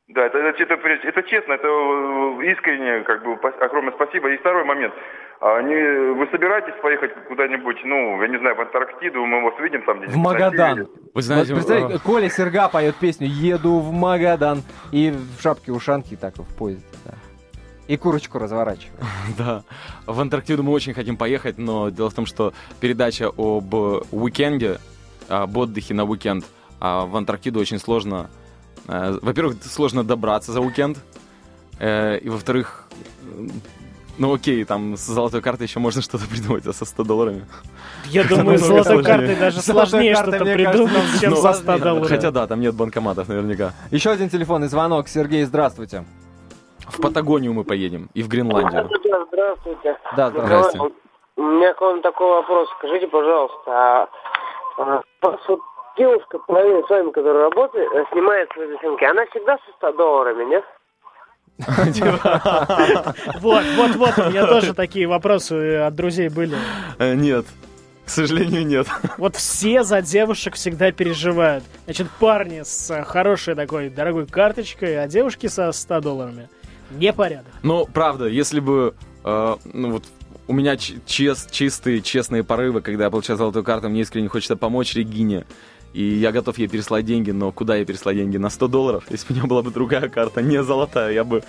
[0.07, 4.29] Да, это, это, это, это честно, это э, искренне, как бы, огромное спасибо.
[4.31, 4.93] И второй момент.
[5.39, 9.83] А не, вы собираетесь поехать куда-нибудь, ну, я не знаю, в Антарктиду, мы вас видим
[9.83, 10.15] там где-нибудь.
[10.15, 10.87] В Магадан.
[11.13, 14.59] Вы знаете, вот, представляете, Коля Серга поет песню «Еду в Магадан»
[14.91, 17.13] и в шапке-ушанке так в поезде, да.
[17.87, 18.93] И курочку разворачиваем.
[19.37, 19.63] Да.
[20.05, 23.73] В Антарктиду мы очень хотим поехать, но дело в том, что передача об
[24.11, 24.79] уикенде,
[25.27, 26.45] об отдыхе на уикенд,
[26.79, 28.29] а в Антарктиду очень сложно.
[28.87, 30.97] Э, во-первых, сложно добраться за уикенд.
[31.79, 32.87] Э, и во-вторых,
[34.17, 37.45] ну окей, там с золотой картой еще можно что-то придумать, а со 100 долларами?
[38.09, 42.07] Я думаю, с золотой картой даже сложнее что-то придумать, чем со 100 долларов.
[42.07, 43.73] Хотя да, там нет банкоматов наверняка.
[43.91, 45.07] Еще один телефонный звонок.
[45.07, 46.05] Сергей, здравствуйте.
[46.87, 48.89] В Патагонию мы поедем и в Гренландию.
[49.31, 49.97] Здравствуйте.
[50.15, 50.95] Да, здравствуйте.
[51.35, 52.69] У меня к вам такой вопрос.
[52.77, 54.09] Скажите, пожалуйста, а,
[54.77, 55.59] а вот
[55.97, 60.43] девушка, половина с вами, которая работает, э, снимает свои съемки, она всегда со 100 долларами,
[60.45, 60.63] нет?
[63.39, 66.57] Вот, вот, вот, у меня тоже такие вопросы от друзей были.
[66.99, 67.45] Э, нет,
[68.05, 68.87] к сожалению, нет.
[69.17, 71.63] Вот все за девушек всегда переживают.
[71.85, 76.49] Значит, парни с хорошей такой дорогой карточкой, а девушки со 100 долларами.
[76.97, 77.51] Непорядок.
[77.63, 80.03] Ну, правда, если бы, э, ну вот,
[80.47, 84.93] у меня чест, чистые, честные порывы, когда я получаю золотую карту, мне искренне хочется помочь
[84.95, 85.45] Регине.
[85.93, 88.37] И я готов ей переслать деньги, но куда я переслать деньги?
[88.37, 89.05] На 100 долларов?
[89.09, 91.43] Если бы у меня была бы другая карта, не золотая, я бы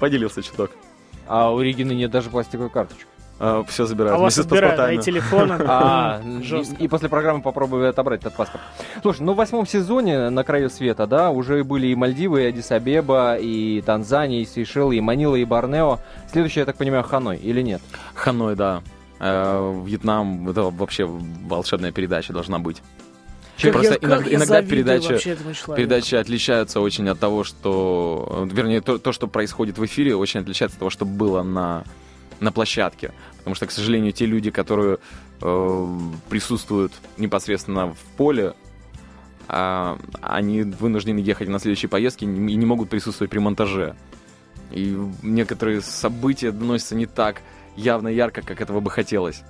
[0.00, 0.72] поделился чуток.
[1.28, 3.06] А у Регины нет даже пластиковой карточки.
[3.38, 4.18] А, все забирают.
[4.18, 5.56] А вас отбирают, а и телефоны.
[5.66, 6.22] А,
[6.78, 8.62] и после программы попробую отобрать этот паспорт.
[9.02, 13.36] Слушай, ну в восьмом сезоне «На краю света», да, уже были и Мальдивы, и Адисабеба,
[13.36, 15.98] и Танзания, и Сейшелы, и Манила, и Борнео.
[16.30, 17.82] Следующее, я так понимаю, Ханой или нет?
[18.14, 18.82] Ханой, да.
[19.18, 22.82] Э, Вьетнам, это вообще волшебная передача должна быть.
[23.60, 25.36] Как Просто я, иногда, иногда передачи,
[25.74, 28.46] передачи отличаются очень от того, что...
[28.50, 31.84] Вернее, то, то, что происходит в эфире, очень отличается от того, что было на
[32.40, 33.12] на площадке.
[33.38, 34.98] Потому что, к сожалению, те люди, которые
[35.40, 38.54] э, присутствуют непосредственно в поле,
[39.48, 43.94] э, они вынуждены ехать на следующие поездки и не могут присутствовать при монтаже.
[44.72, 47.42] И некоторые события доносятся не так
[47.76, 49.42] явно ярко, как этого бы хотелось.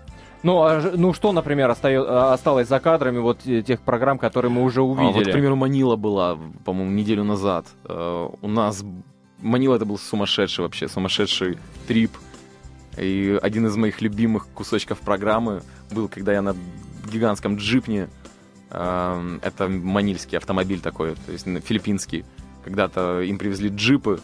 [0.42, 4.62] Ну, а, ну что, например, остаё, а, осталось за кадрами вот тех программ, которые мы
[4.62, 5.08] уже увидели?
[5.08, 7.66] А, вот, к примеру, Манила была, по-моему, неделю назад.
[7.84, 8.84] Uh, у нас
[9.38, 12.12] Манила это был сумасшедший вообще, сумасшедший трип.
[12.96, 16.56] И один из моих любимых кусочков программы был, когда я на
[17.10, 18.08] гигантском джипне,
[18.70, 22.24] uh, это манильский автомобиль такой, то есть филиппинский,
[22.64, 24.20] когда-то им привезли джипы,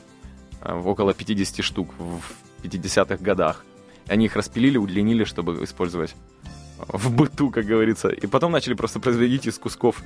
[0.63, 2.23] uh, около 50 штук в
[2.63, 3.65] 50-х годах.
[4.09, 6.15] Они их распилили, удлинили, чтобы использовать
[6.89, 8.09] в быту, как говорится.
[8.09, 10.03] И потом начали просто производить из кусков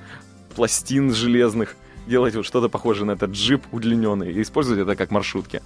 [0.55, 1.76] пластин железных,
[2.07, 5.62] делать вот что-то похожее на этот джип удлиненный и использовать это как маршрутки.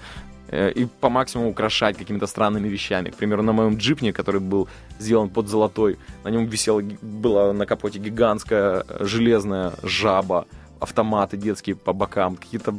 [0.50, 3.10] Э, и по максимуму украшать какими-то странными вещами.
[3.10, 7.66] К примеру, на моем джипне, который был сделан под золотой, на нем висела, была на
[7.66, 10.46] капоте гигантская э, железная жаба,
[10.80, 12.74] автоматы детские по бокам, какие-то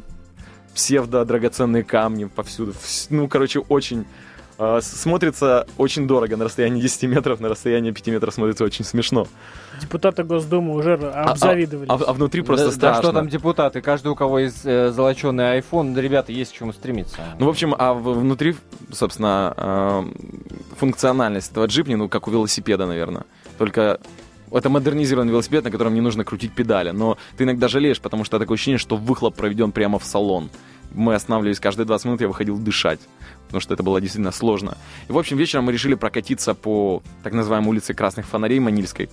[0.75, 2.73] псевдо-драгоценные камни повсюду.
[3.09, 4.05] Ну, короче, очень
[4.81, 9.27] смотрится очень дорого на расстоянии 10 метров, на расстоянии 5 метров смотрится очень смешно.
[9.79, 11.89] Депутаты Госдумы уже обзавидовались.
[11.89, 13.01] А, а, а внутри просто да, страшно.
[13.01, 13.81] Да что там депутаты?
[13.81, 17.17] Каждый, у кого есть э, золоченый iPhone, да, ребята, есть к чему стремиться.
[17.39, 18.55] Ну, в общем, а внутри,
[18.91, 20.03] собственно, э,
[20.77, 23.23] функциональность этого джипни, ну, как у велосипеда, наверное.
[23.57, 23.99] Только
[24.51, 26.91] это модернизированный велосипед, на котором не нужно крутить педали.
[26.91, 30.49] Но ты иногда жалеешь, потому что такое ощущение, что выхлоп проведен прямо в салон.
[30.93, 32.99] Мы останавливались каждые 20 минут, я выходил дышать
[33.51, 34.77] потому что это было действительно сложно.
[35.09, 39.09] И, в общем, вечером мы решили прокатиться по так называемой улице Красных Фонарей Манильской.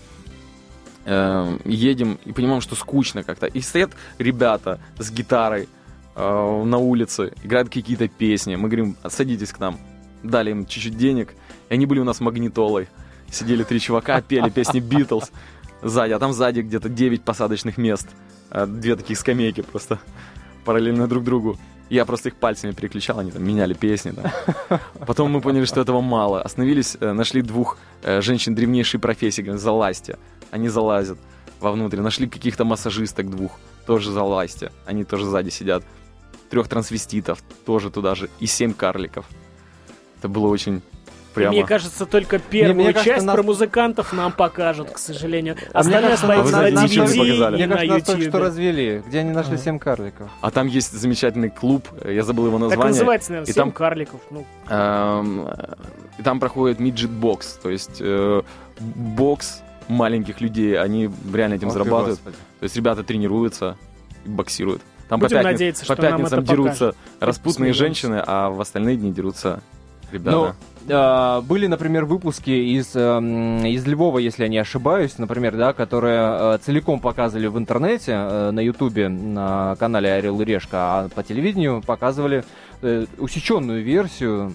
[1.07, 3.46] Э, едем и понимаем, что скучно как-то.
[3.46, 5.68] И стоят ребята с гитарой
[6.14, 8.55] э, на улице, играют какие-то песни.
[8.55, 9.77] Мы говорим, садитесь к нам.
[10.22, 11.35] Дали им чуть-чуть денег.
[11.68, 12.88] И они были у нас магнитолой.
[13.33, 15.33] Сидели три чувака, пели песни Битлз
[15.83, 18.07] сзади, а там сзади где-то 9 посадочных мест.
[18.53, 19.98] Э, две таких скамейки просто
[20.64, 21.59] параллельно друг другу.
[21.90, 24.12] Я просто их пальцами переключал, они там меняли песни.
[24.12, 24.81] Да.
[25.07, 26.42] Потом мы поняли, что этого мало.
[26.42, 30.18] Остановились, э, нашли двух э, женщин древнейшей профессии, говорят, залазьте.
[30.51, 31.18] Они залазят
[31.61, 32.01] вовнутрь.
[32.01, 33.53] Нашли каких-то массажисток двух,
[33.87, 34.70] тоже залазьте.
[34.87, 35.83] Они тоже сзади сидят.
[36.51, 38.31] Трех трансвеститов, тоже туда же.
[38.40, 39.27] И семь карликов.
[40.18, 40.83] Это было очень
[41.34, 41.52] прямо.
[41.52, 43.46] Мне кажется, только первую мне, мне часть кажется, про нас...
[43.46, 45.56] музыкантов нам покажут, к сожалению.
[45.72, 49.78] А Остальное стоит на DVD Мне кажется, нас только что развели, где они нашли семь
[49.78, 50.30] карликов.
[50.40, 52.82] А там есть замечательный клуб, я забыл его название.
[52.82, 54.20] Так называется, наверное, 7 там, карликов.
[54.30, 54.46] Ну.
[54.68, 55.48] Эм,
[56.18, 58.42] и там проходит midget бокс, то есть э,
[58.78, 62.20] бокс маленьких людей, они реально этим Ох зарабатывают.
[62.22, 63.76] То есть ребята тренируются
[64.24, 64.82] и боксируют.
[65.08, 66.96] Там Будем по, пятниц, надеяться, по пятницам дерутся покажет.
[67.20, 69.62] распутные женщины, а в остальные дни дерутся
[70.12, 70.54] ребята.
[70.86, 75.72] Ну, э, были, например, выпуски из, э, из Львова, если я не ошибаюсь, например, да,
[75.72, 81.08] которые э, целиком показывали в интернете, э, на Ютубе, на канале Орел и Решка, а
[81.08, 82.44] по телевидению показывали
[82.82, 84.54] э, усеченную версию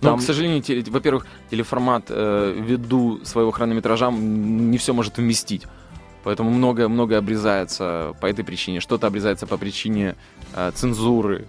[0.00, 5.66] но, к сожалению, теле, во-первых, телеформат э, ввиду своего хронометража не все может вместить.
[6.24, 8.80] Поэтому многое, многое обрезается по этой причине.
[8.80, 10.14] Что-то обрезается по причине
[10.54, 11.46] э, цензуры,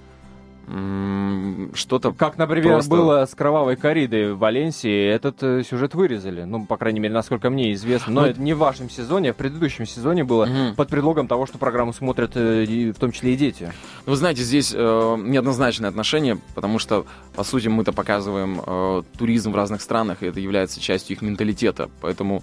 [0.65, 2.89] что-то Как, например, просто...
[2.89, 6.43] было с кровавой коридой в Валенсии, этот э, сюжет вырезали.
[6.43, 8.13] Ну, по крайней мере, насколько мне известно.
[8.13, 10.75] Но ну, это не в вашем сезоне, а в предыдущем сезоне было угу.
[10.77, 13.73] под предлогом того, что программу смотрят э, в том числе и дети.
[14.05, 19.55] Вы знаете, здесь э, неоднозначное отношение, потому что, по сути, мы-то показываем э, туризм в
[19.55, 21.89] разных странах, и это является частью их менталитета.
[21.99, 22.41] Поэтому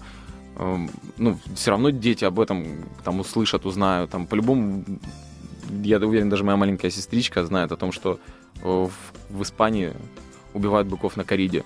[0.57, 0.77] э,
[1.17, 2.67] ну, все равно дети об этом
[3.03, 4.11] там услышат, узнают.
[4.11, 4.83] Там, по-любому
[5.83, 8.19] я уверен, даже моя маленькая сестричка знает о том, что
[8.61, 8.91] э, в,
[9.29, 9.93] в Испании
[10.53, 11.63] убивают быков на кориде.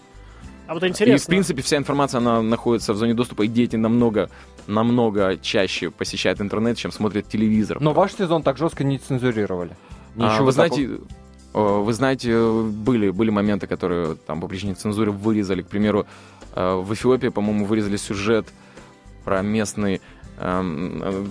[0.68, 1.16] А вот интересно.
[1.16, 4.30] И, в принципе, вся информация, она находится в зоне доступа, и дети намного,
[4.68, 7.80] намного чаще посещают интернет, чем смотрят телевизор.
[7.82, 9.76] Но ваш сезон так жестко не цензурировали.
[10.16, 11.00] Ничего а, вы знаете,
[11.54, 11.84] такого...
[11.84, 15.62] вы знаете, были, были моменты, которые там по причине цензуры вырезали.
[15.62, 16.08] К примеру,
[16.56, 18.48] э, в Эфиопии, по-моему, вырезали сюжет
[19.24, 20.02] про местный
[20.40, 21.30] эм,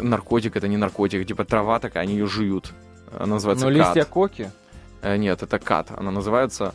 [0.00, 2.72] наркотик, это не наркотик, типа трава такая, они ее жуют.
[3.12, 4.50] Она называется Ну, листья коки?
[5.02, 5.88] Э, нет, это кат.
[5.96, 6.74] Она называется...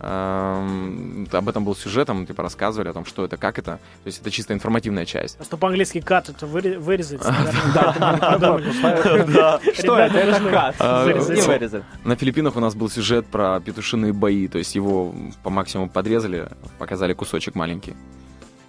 [0.00, 3.78] Эм, об этом был сюжет, там типа рассказывали о том, что это, как это.
[4.02, 5.36] То есть это чисто информативная часть.
[5.36, 7.22] Просто по-английски кат это вырезать.
[7.74, 9.60] Да.
[9.74, 10.18] Что это?
[10.18, 10.74] Это кат.
[10.78, 15.88] А, На Филиппинах у нас был сюжет про петушиные бои, то есть его по максимуму
[15.88, 17.94] подрезали, показали кусочек маленький.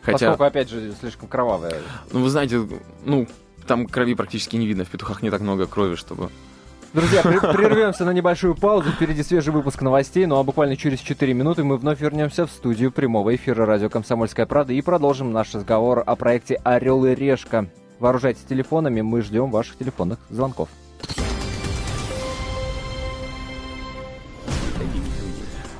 [0.03, 0.27] Хотя...
[0.27, 1.81] Поскольку, опять же, слишком кровавая.
[2.11, 2.61] Ну, вы знаете,
[3.03, 3.27] ну,
[3.67, 6.29] там крови практически не видно, в петухах не так много крови, чтобы
[6.95, 8.89] Друзья, прервемся на небольшую паузу.
[8.91, 10.25] Впереди свежий выпуск новостей.
[10.25, 14.45] Ну а буквально через 4 минуты мы вновь вернемся в студию прямого эфира радио «Комсомольская
[14.45, 17.67] правда» и продолжим наш разговор о проекте «Орел и решка».
[17.99, 20.69] Вооружайтесь телефонами, мы ждем ваших телефонных звонков.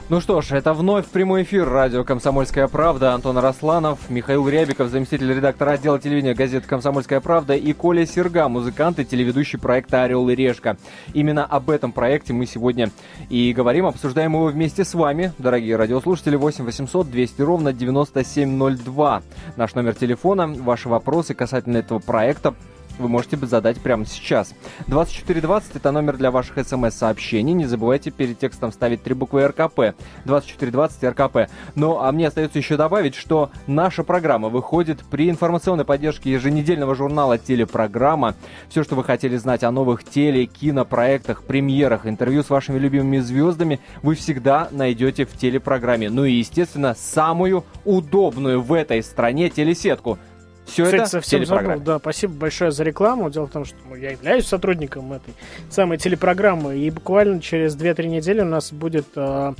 [0.08, 3.15] Ну что ж, это вновь прямой эфир радио «Комсомольская правда».
[3.15, 9.00] Антон Росланов, Михаил Рябиков, заместитель редактора отдела телевидения газеты «Комсомольская правда» и Коля Серга, музыкант
[9.00, 10.78] и телеведущий проекта «Орел и решка».
[11.15, 12.91] Именно об этом проекте мы сегодня
[13.30, 19.24] и говорим, обсуждаем его вместе с вами, дорогие радиослушатели, 8 800 200 ровно 9702.
[19.56, 22.54] Наш номер телефона, ваши вопросы касательно этого проекта,
[22.97, 24.53] вы можете задать прямо сейчас.
[24.88, 27.53] 2420 это номер для ваших смс-сообщений.
[27.53, 29.95] Не забывайте перед текстом ставить три буквы РКП.
[30.25, 31.51] 2420 РКП.
[31.75, 37.38] Ну, а мне остается еще добавить, что наша программа выходит при информационной поддержке еженедельного журнала
[37.38, 38.36] «Телепрограмма».
[38.69, 43.79] Все, что вы хотели знать о новых теле, кинопроектах, премьерах, интервью с вашими любимыми звездами,
[44.01, 46.10] вы всегда найдете в телепрограмме.
[46.10, 50.17] Ну и, естественно, самую удобную в этой стране телесетку–
[50.65, 51.80] все Кстати, это совсем забыл.
[51.80, 53.30] Да, спасибо большое за рекламу.
[53.30, 55.34] Дело в том, что ну, я являюсь сотрудником этой
[55.69, 59.54] самой телепрограммы, и буквально через 2-3 недели у нас будет э,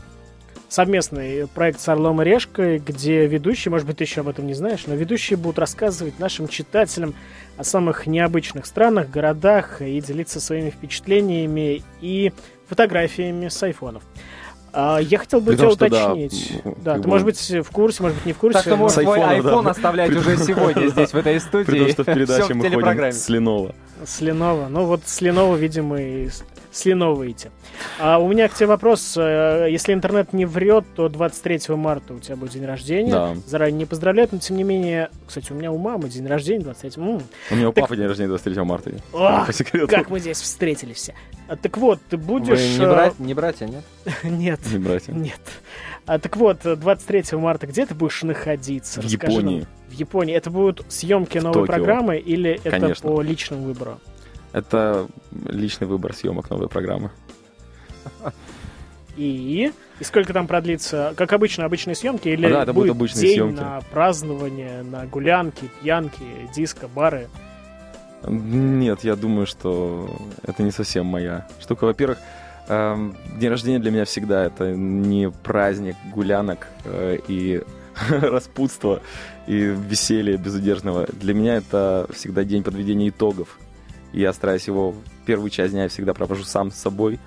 [0.68, 4.54] совместный проект с Орлом и Решкой, где ведущие, может быть, ты еще об этом не
[4.54, 7.14] знаешь, но ведущие будут рассказывать нашим читателям
[7.58, 12.34] о самых необычных странах, городах и делиться своими впечатлениями и
[12.68, 14.04] фотографиями с айфонов.
[14.78, 16.62] А, я хотел бы тебя уточнить.
[16.66, 18.60] Да, да ты, может быть, в курсе, может быть, не в курсе.
[18.60, 19.72] Так ты можешь свой iPhone да.
[19.72, 21.66] оставлять уже сегодня здесь, в этой студии.
[21.66, 23.74] Потому что в передаче мы ходим с Lenovo.
[24.06, 24.68] С Lenovo.
[24.68, 26.30] Ну вот с Lenovo, видимо, и
[26.76, 27.52] слиновываете.
[28.00, 29.16] А у меня к тебе вопрос.
[29.18, 33.12] Э, если интернет не врет, то 23 марта у тебя будет день рождения.
[33.12, 33.36] Да.
[33.46, 35.10] Заранее не поздравляют, но тем не менее...
[35.26, 37.22] Кстати, у меня у мамы день рождения 23 м-м.
[37.52, 37.86] У меня у так...
[37.86, 38.92] папы день рождения 23 марта.
[39.14, 39.88] Ох, по секрету.
[39.88, 41.16] как мы здесь встретились все.
[41.48, 42.60] А, так вот, ты будешь...
[42.60, 43.84] Вы не, э, брать, не братья, нет?
[44.24, 44.60] нет.
[44.72, 45.14] Не братья.
[45.14, 45.40] Нет.
[46.06, 49.02] А, так вот, 23 марта где ты будешь находиться?
[49.02, 49.60] В Расскажи Японии.
[49.60, 49.68] Нам.
[49.88, 50.36] В Японии.
[50.36, 51.74] Это будут съемки новой Токио.
[51.74, 52.92] программы или Конечно.
[52.92, 54.00] это по личному выбору?
[54.56, 55.10] Это
[55.50, 57.12] личный выбор съемок новой программы.
[59.18, 59.74] И?
[60.00, 61.14] И сколько там продлится?
[61.18, 62.30] Как обычно, обычные съемки?
[62.30, 63.60] Или да, это будет будут обычные день съемки.
[63.60, 66.24] на празднование, на гулянки, пьянки,
[66.56, 67.28] диско, бары?
[68.26, 70.10] Нет, я думаю, что
[70.44, 71.84] это не совсем моя штука.
[71.84, 72.18] Во-первых,
[72.70, 77.62] э, день рождения для меня всегда это не праздник гулянок э, и
[78.10, 79.02] распутства
[79.48, 81.08] и веселья безудержного.
[81.12, 83.60] Для меня это всегда день подведения итогов
[84.20, 87.20] я стараюсь его первую часть дня я всегда провожу сам с собой,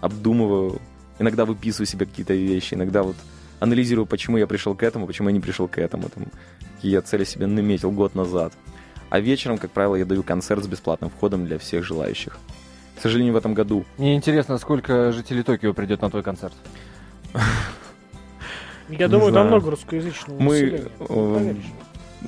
[0.00, 0.80] обдумываю,
[1.18, 3.16] иногда выписываю себе какие-то вещи, иногда вот
[3.60, 6.26] анализирую, почему я пришел к этому, почему я не пришел к этому, там,
[6.76, 8.52] какие я цели себе наметил год назад.
[9.10, 12.38] А вечером, как правило, я даю концерт с бесплатным входом для всех желающих.
[12.96, 13.84] К сожалению, в этом году.
[13.98, 16.54] Мне интересно, сколько жителей Токио придет на твой концерт?
[18.88, 20.86] Я думаю, там много русскоязычного Мы...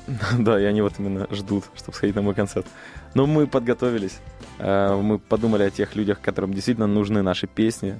[0.39, 2.65] Да, и они вот именно ждут, чтобы сходить на мой концерт.
[3.15, 4.19] Но мы подготовились.
[4.59, 7.99] Э, мы подумали о тех людях, которым действительно нужны наши песни.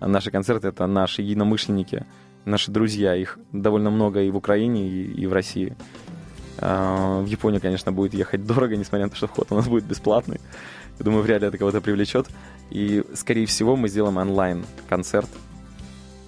[0.00, 2.04] Наши концерты— это наши единомышленники,
[2.44, 3.14] наши друзья.
[3.14, 5.76] Их довольно много и в Украине, и, в России.
[6.58, 9.84] Э, в Японию, конечно, будет ехать дорого, несмотря на то, что вход у нас будет
[9.84, 10.40] бесплатный.
[10.98, 12.26] Я думаю, вряд ли это кого-то привлечет.
[12.70, 15.30] И, скорее всего, мы сделаем онлайн-концерт.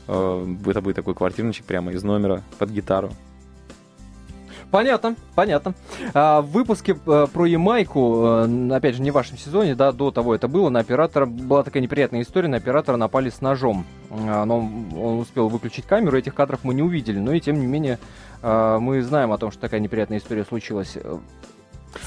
[0.07, 3.11] Э, это будет такой квартирничек прямо из номера под гитару.
[4.71, 5.75] Понятно, понятно.
[6.15, 10.11] А, в выпуске а, про Ямайку, а, опять же, не в вашем сезоне, да, до
[10.11, 13.85] того это было, на оператора была такая неприятная история, на оператора напали с ножом.
[14.11, 17.67] А, но он успел выключить камеру, этих кадров мы не увидели, но и тем не
[17.67, 17.99] менее
[18.43, 20.97] а, мы знаем о том, что такая неприятная история случилась.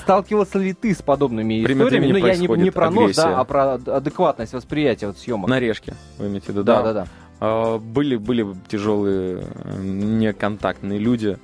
[0.02, 2.12] Сталкивался ли ты с подобными Время историями?
[2.14, 5.50] Ну, я не, не про нож, да, а про адекватность восприятия вот съемок.
[5.50, 6.82] На решке, вы имеете в виду, да?
[6.82, 7.08] Да, да,
[7.42, 7.78] да.
[7.80, 9.44] Были, были тяжелые,
[9.82, 11.38] неконтактные люди,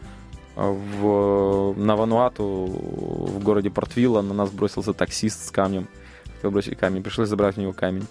[0.67, 5.87] в, на Вануату, в городе Портвилла, на нас бросился таксист с камнем.
[6.35, 8.05] Хотел бросить камень, пришлось забрать у него камень.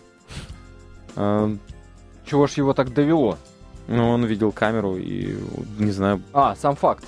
[1.17, 1.55] А,
[2.25, 3.37] Чего ж его так довело?
[3.87, 5.37] Ну, он видел камеру и,
[5.79, 6.23] не знаю...
[6.33, 7.05] А, сам факт.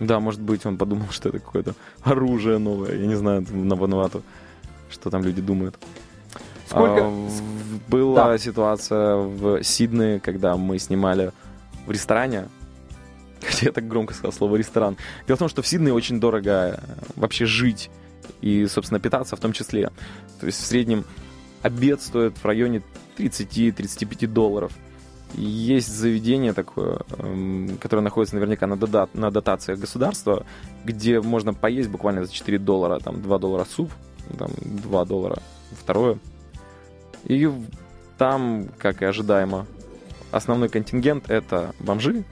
[0.00, 2.94] Да, может быть, он подумал, что это какое-то оружие новое.
[2.96, 4.22] Я не знаю, на Вануату,
[4.90, 5.76] что там люди думают.
[6.66, 7.04] Сколько...
[7.04, 7.28] А,
[7.88, 8.38] была да.
[8.38, 11.32] ситуация в Сиднее, когда мы снимали
[11.86, 12.48] в ресторане
[13.42, 14.96] Хотя я так громко сказал слово ресторан.
[15.26, 17.90] Дело в том, что в Сиднее очень дорого э, вообще жить
[18.40, 19.90] и, собственно, питаться в том числе.
[20.40, 21.04] То есть в среднем
[21.62, 22.82] обед стоит в районе
[23.16, 24.72] 30-35 долларов.
[25.34, 30.46] Есть заведение такое, эм, которое находится наверняка на, дода- на дотациях государства,
[30.84, 33.90] где можно поесть буквально за 4 доллара, там 2 доллара суп,
[34.38, 35.42] там 2 доллара
[35.72, 36.18] второе.
[37.24, 37.50] И
[38.16, 39.66] там, как и ожидаемо,
[40.30, 42.24] основной контингент это бомжи,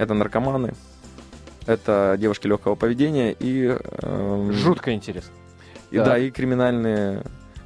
[0.00, 0.72] это наркоманы,
[1.66, 3.76] это девушки легкого поведения и...
[3.78, 5.32] Э, Жутко интересно.
[5.90, 6.04] И да.
[6.06, 7.22] да, и криминальные,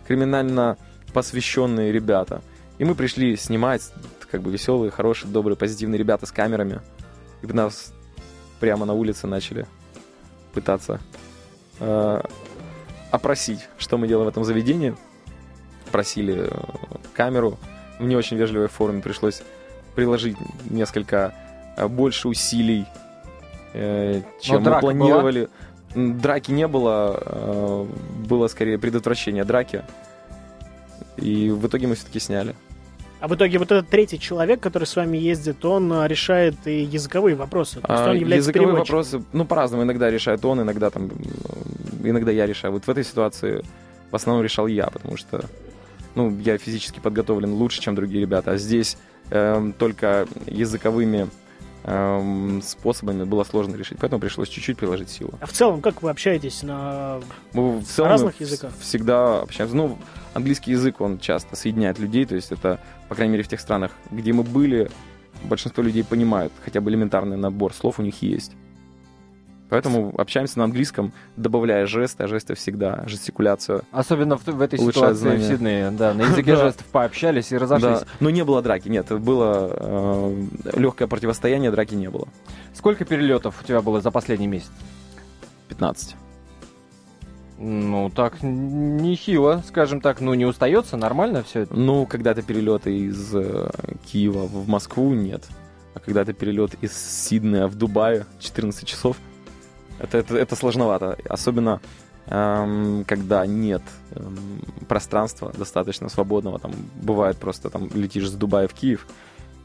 [0.06, 0.76] криминально
[1.12, 2.42] посвященные ребята.
[2.78, 3.92] И мы пришли снимать,
[4.32, 6.80] как бы веселые, хорошие, добрые, позитивные ребята с камерами.
[7.42, 7.92] И нас
[8.58, 9.64] прямо на улице начали
[10.52, 10.98] пытаться
[11.78, 12.20] э,
[13.12, 14.96] опросить, что мы делаем в этом заведении.
[15.92, 16.64] Просили э,
[17.14, 17.58] камеру.
[18.00, 19.44] В не очень вежливой форме пришлось
[19.94, 20.36] приложить
[20.68, 21.32] несколько
[21.76, 22.86] больше усилий,
[23.72, 25.48] э, чем мы планировали.
[25.94, 26.14] Была?
[26.14, 27.86] Драки не было, э,
[28.26, 29.82] было скорее предотвращение драки.
[31.16, 32.54] И в итоге мы все-таки сняли.
[33.20, 37.36] А в итоге вот этот третий человек, который с вами ездит, он решает и языковые
[37.36, 37.80] вопросы.
[37.80, 39.84] То есть он а, является языковые вопросы, ну, по-разному.
[39.84, 41.10] Иногда решает он, иногда там,
[42.02, 42.74] иногда я решаю.
[42.74, 43.64] Вот в этой ситуации
[44.10, 45.44] в основном решал я, потому что,
[46.14, 48.50] ну, я физически подготовлен лучше, чем другие ребята.
[48.50, 48.98] А здесь
[49.30, 51.28] э, только языковыми
[51.84, 55.34] эм, способами было сложно решить, поэтому пришлось чуть-чуть приложить силу.
[55.40, 57.20] А в целом, как вы общаетесь на
[57.52, 58.72] мы в целом разных языках?
[58.80, 59.76] Всегда общаемся.
[59.76, 59.98] Ну,
[60.34, 63.92] английский язык, он часто соединяет людей, то есть это, по крайней мере, в тех странах,
[64.10, 64.90] где мы были,
[65.44, 68.52] большинство людей понимают, хотя бы элементарный набор слов у них есть.
[69.74, 73.82] Поэтому общаемся на английском, добавляя жесты, а жесты всегда, жестикуляцию.
[73.90, 75.38] Особенно в, в этой ситуации знания.
[75.38, 77.98] в Сиднее, да, на языке жестов пообщались и разошлись.
[77.98, 78.06] Да.
[78.20, 80.46] Но не было драки, нет, было э,
[80.76, 82.28] легкое противостояние, драки не было.
[82.72, 84.70] Сколько перелетов у тебя было за последний месяц?
[85.70, 86.14] 15.
[87.58, 90.20] Ну, так нехило, скажем так.
[90.20, 91.74] Ну, не устается, нормально все это?
[91.74, 93.70] Ну, когда-то перелеты из э,
[94.06, 95.42] Киева в Москву, нет.
[95.94, 99.16] А когда-то перелет из Сиднея в Дубай 14 часов,
[99.98, 101.16] это, это, это сложновато.
[101.28, 101.80] Особенно,
[102.26, 103.82] эм, когда нет
[104.12, 106.58] эм, пространства достаточно свободного.
[106.58, 109.06] Там бывает просто, там летишь с Дубая в Киев,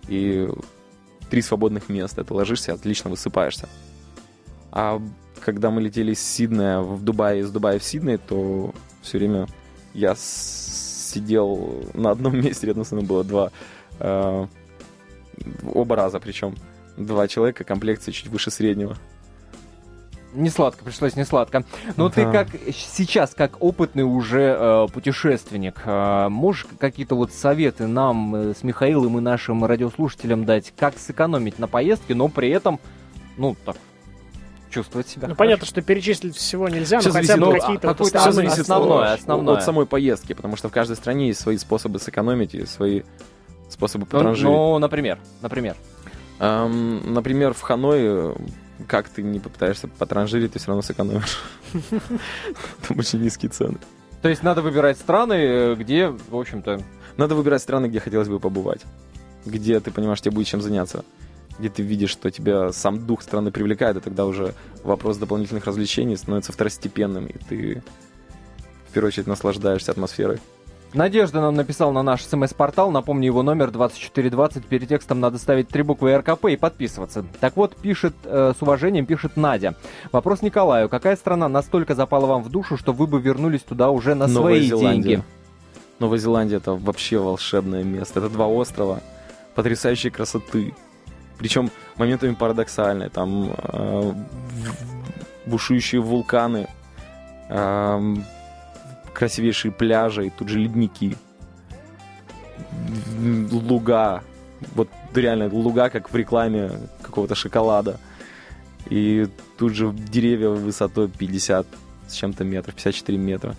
[0.07, 0.49] и
[1.29, 2.23] три свободных места.
[2.23, 3.69] Ты ложишься, отлично высыпаешься.
[4.71, 5.01] А
[5.39, 9.47] когда мы летели из Сиднея в Дубай, из Дубая в Сидней, то все время
[9.93, 13.51] я сидел на одном месте, рядом со мной было два,
[13.99, 14.47] э,
[15.73, 16.55] оба раза причем,
[16.97, 18.97] два человека, комплекции чуть выше среднего.
[20.33, 21.63] Не сладко, пришлось не сладко.
[21.95, 22.15] Но да.
[22.15, 28.53] ты как сейчас, как опытный уже э, путешественник, э, можешь какие-то вот советы нам э,
[28.53, 32.79] с Михаилом и нашим радиослушателям дать, как сэкономить на поездке, но при этом,
[33.37, 33.77] ну, так,
[34.69, 35.21] чувствовать себя.
[35.21, 35.37] Ну, хорошо.
[35.37, 39.55] понятно, что перечислить всего нельзя, все но хотя бы какие-то вот зависит основное, основное.
[39.55, 43.01] от самой поездки, потому что в каждой стране есть свои способы сэкономить и свои
[43.67, 44.51] способы потранжирить.
[44.51, 45.75] Ну, ну, например, например.
[46.39, 48.35] Эм, например, в Ханой
[48.87, 51.39] как ты не попытаешься потранжирить, ты все равно сэкономишь.
[52.87, 53.77] Там очень низкие цены.
[54.21, 56.81] То есть надо выбирать страны, где, в общем-то...
[57.17, 58.81] Надо выбирать страны, где хотелось бы побывать.
[59.45, 61.03] Где ты понимаешь, тебе будет чем заняться
[61.59, 64.53] где ты видишь, что тебя сам дух страны привлекает, и тогда уже
[64.83, 67.83] вопрос дополнительных развлечений становится второстепенным, и ты
[68.89, 70.39] в первую очередь наслаждаешься атмосферой.
[70.93, 75.83] Надежда нам написал на наш смс-портал, напомню его номер 2420, перед текстом надо ставить три
[75.83, 77.23] буквы РКП и подписываться.
[77.39, 79.75] Так вот, пишет, э, с уважением пишет Надя.
[80.11, 84.15] Вопрос Николаю, какая страна настолько запала вам в душу, что вы бы вернулись туда уже
[84.15, 84.91] на Новая свои Зеландия.
[84.91, 85.23] деньги?
[85.99, 88.19] Новая Зеландия это вообще волшебное место.
[88.19, 89.01] Это два острова
[89.53, 90.73] потрясающей красоты.
[91.37, 93.09] Причем моментами парадоксальные.
[93.09, 94.13] Там э,
[95.45, 96.67] бушующие вулканы,
[97.49, 98.15] э,
[99.19, 101.17] красивейшие пляжи, и тут же ледники,
[103.51, 104.23] луга.
[104.75, 107.99] Вот реально луга, как в рекламе какого-то шоколада.
[108.89, 111.67] И тут же деревья высотой 50
[112.07, 113.55] с чем-то метров, 54 метра.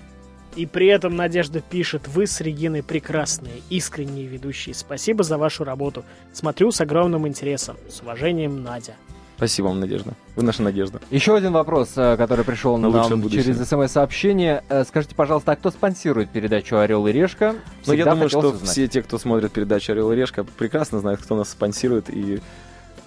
[0.57, 4.75] И при этом Надежда пишет, вы с Региной прекрасные, искренние ведущие.
[4.75, 6.05] Спасибо за вашу работу.
[6.33, 7.77] Смотрю с огромным интересом.
[7.89, 8.97] С уважением, Надя.
[9.41, 10.13] Спасибо вам, Надежда.
[10.37, 11.01] Вы наша надежда.
[11.11, 14.63] Еще один вопрос, э, который пришел На нам через смс-сообщение.
[14.69, 17.55] Э, скажите, пожалуйста, а кто спонсирует передачу «Орел и решка»?
[17.87, 18.69] Ну, я думаю, что узнать.
[18.69, 22.11] все те, кто смотрит передачу «Орел и решка», прекрасно знают, кто нас спонсирует.
[22.11, 22.43] И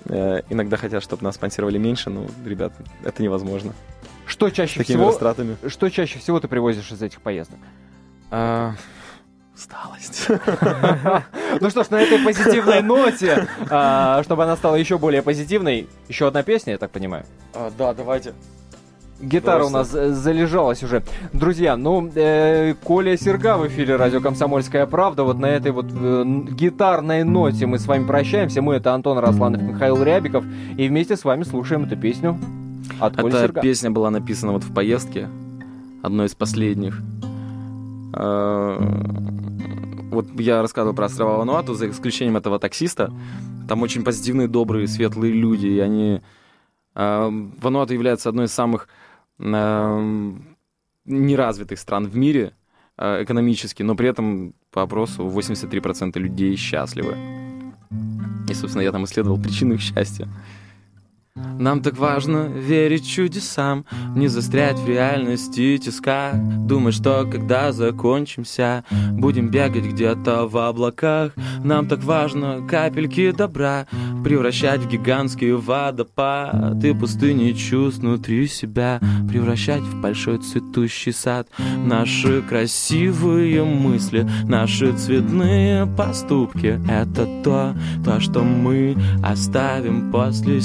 [0.06, 2.74] э, иногда хотят, чтобы нас спонсировали меньше, но, ребят,
[3.04, 3.72] это невозможно.
[4.26, 5.10] Что чаще всего?
[5.10, 5.56] Растратами.
[5.68, 7.60] Что чаще всего ты привозишь из этих поездок?
[8.32, 8.74] А,
[9.56, 10.28] усталость.
[11.62, 16.28] Ну что ж, на этой позитивной ноте, а, чтобы она стала еще более позитивной, еще
[16.28, 17.26] одна песня, я так понимаю.
[17.54, 18.34] А, да, давайте.
[19.22, 21.04] Гитара у нас залежалась уже.
[21.32, 25.24] Друзья, ну, э, Коля Серга в эфире радио «Комсомольская правда».
[25.24, 28.62] Вот на этой вот э, гитарной ноте мы с вами прощаемся.
[28.62, 30.44] Мы это Антон Росланов, Михаил Рябиков.
[30.78, 32.38] И вместе с вами слушаем эту песню
[33.00, 33.62] от Эта Серга.
[33.62, 35.30] песня была написана вот в поездке,
[36.02, 37.00] одной из последних.
[38.14, 38.78] А,
[40.14, 43.12] вот я рассказывал про острова Вануату, за исключением этого таксиста,
[43.68, 46.22] там очень позитивные, добрые, светлые люди, и они...
[46.96, 47.30] Э,
[47.62, 48.88] Вануату является одной из самых
[49.40, 50.32] э,
[51.06, 52.54] неразвитых стран в мире
[52.98, 57.16] э, экономически, но при этом по опросу 83% людей счастливы.
[58.50, 60.28] И, собственно, я там исследовал причину их счастья.
[61.36, 66.34] Нам так важно верить чудесам, не застрять в реальности тиска.
[66.34, 71.32] Думать, что когда закончимся, будем бегать где-то в облаках.
[71.64, 73.88] Нам так важно капельки добра
[74.24, 81.48] превращать в гигантский водопад и пустыни чувств внутри себя превращать в большой цветущий сад.
[81.86, 87.76] Наши красивые мысли, наши цветные поступки— это то,
[88.06, 90.62] то, что мы оставим после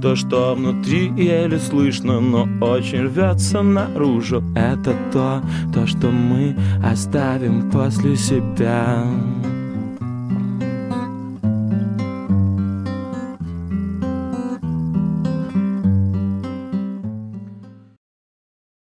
[0.00, 4.42] То, что внутри еле слышно, но очень рвется наружу.
[4.56, 5.42] Это то,
[5.74, 9.04] то, что мы оставим после себя